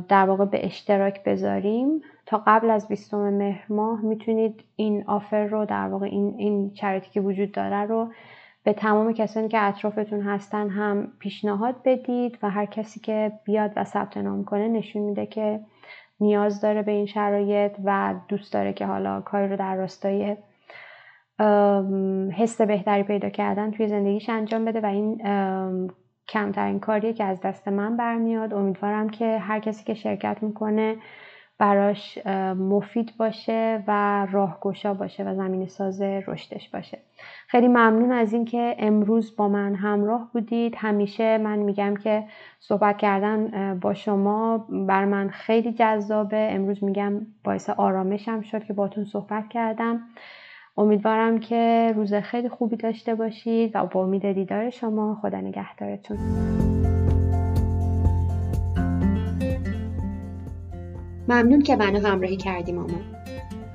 در 0.08 0.26
واقع 0.26 0.46
به 0.46 0.66
اشتراک 0.66 1.24
بذاریم. 1.24 2.02
تا 2.26 2.44
قبل 2.48 2.70
از 2.70 2.88
20 2.88 3.14
مهر 3.14 3.66
ماه 3.70 4.02
می‌تونید 4.02 4.64
این 4.76 5.04
آفر 5.08 5.46
رو 5.46 5.66
در 5.66 5.88
واقع 5.88 6.06
این 6.06 6.36
این 6.38 6.72
شرایطی 6.74 7.10
که 7.12 7.22
وجود 7.22 7.52
داره 7.52 7.86
رو 7.86 8.12
به 8.64 8.74
تمام 8.74 9.14
کسانی 9.14 9.48
که 9.48 9.64
اطرافتون 9.68 10.22
هستن 10.22 10.70
هم 10.70 11.08
پیشنهاد 11.20 11.76
بدید 11.86 12.38
و 12.44 12.50
هر 12.50 12.66
کسی 12.66 13.00
که 13.00 13.32
بیاد 13.46 13.72
و 13.76 13.84
ثبت 13.84 14.18
نام 14.18 14.44
کنه 14.44 14.68
نشون 14.68 15.02
میده 15.02 15.26
که 15.26 15.60
نیاز 16.20 16.62
داره 16.62 16.82
به 16.82 16.92
این 16.92 17.06
شرایط 17.06 17.72
و 17.86 18.16
دوست 18.28 18.54
داره 18.54 18.74
که 18.74 18.86
حالا 18.86 19.22
کاری 19.22 19.48
رو 19.48 19.58
در 19.58 19.76
راستای 19.76 20.38
حس 22.34 22.62
بهتری 22.62 23.04
پیدا 23.04 23.30
کردن 23.30 23.72
توی 23.72 23.88
زندگیش 23.88 24.30
انجام 24.30 24.66
بده 24.66 24.82
و 24.82 24.86
این 24.86 25.22
کمترین 26.28 26.80
کاریه 26.80 27.14
که 27.14 27.24
از 27.24 27.42
دست 27.42 27.68
من 27.68 27.98
برمیاد. 27.98 28.54
امیدوارم 28.54 29.10
که 29.10 29.38
هر 29.38 29.60
کسی 29.60 29.84
که 29.84 29.94
شرکت 29.94 30.38
می‌کنه 30.42 30.96
براش 31.58 32.28
مفید 32.58 33.14
باشه 33.18 33.84
و 33.88 34.26
راهگشا 34.32 34.94
باشه 34.94 35.24
و 35.24 35.36
زمین 35.36 35.68
ساز 35.68 36.02
رشدش 36.02 36.70
باشه. 36.70 36.98
خیلی 37.48 37.68
ممنون 37.68 38.12
از 38.12 38.34
اینکه 38.34 38.76
امروز 38.80 39.36
با 39.36 39.48
من 39.48 39.76
همراه 39.76 40.30
بودید. 40.34 40.76
همیشه 40.78 41.38
من 41.38 41.60
میگم 41.60 41.96
که 41.96 42.24
صحبت 42.60 42.98
کردن 42.98 43.80
با 43.80 43.94
شما 43.94 44.66
بر 44.88 45.06
من 45.06 45.30
خیلی 45.30 45.74
جذابه. 45.74 46.48
امروز 46.52 46.84
میگم 46.84 47.22
باعث 47.44 47.70
آرامشم 47.70 48.42
شد 48.42 48.64
که 48.64 48.74
باتون 48.74 49.06
صحبت 49.06 49.50
کردم. 49.50 50.02
امیدوارم 50.78 51.40
که 51.40 51.94
روز 51.96 52.14
خیلی 52.14 52.50
خوبی 52.50 52.76
داشته 52.76 53.16
باشید 53.16 53.72
و 53.74 53.86
با 53.86 54.04
امید 54.04 54.32
دیدار 54.32 54.70
شما. 54.70 55.18
خدا 55.22 55.42
نگهدارتون. 55.42 56.18
ممنون 61.28 61.62
که 61.62 61.76
منو 61.76 62.08
همراهی 62.08 62.38
کردی 62.38 62.72
ماما 62.72 62.98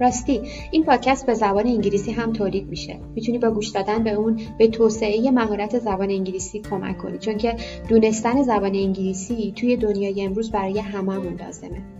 راستی 0.00 0.40
این 0.70 0.84
پادکست 0.84 1.26
به 1.26 1.34
زبان 1.34 1.66
انگلیسی 1.66 2.12
هم 2.12 2.32
تولید 2.32 2.68
میشه. 2.68 3.00
می‌تونی 3.14 3.38
با 3.38 3.50
گوش 3.50 3.68
دادن 3.68 4.04
به 4.04 4.10
اون 4.10 4.40
به 4.58 4.68
توسعه 4.68 5.30
مهارت 5.30 5.78
زبان 5.78 6.10
انگلیسی 6.10 6.60
کمک 6.60 6.98
کنی. 6.98 7.18
چون 7.18 7.36
که 7.36 7.56
دونستن 7.88 8.42
زبان 8.42 8.74
انگلیسی 8.74 9.52
توی 9.56 9.76
دنیای 9.76 10.24
امروز 10.24 10.50
برای 10.50 10.78
هممون 10.78 11.34
لازمه. 11.34 11.99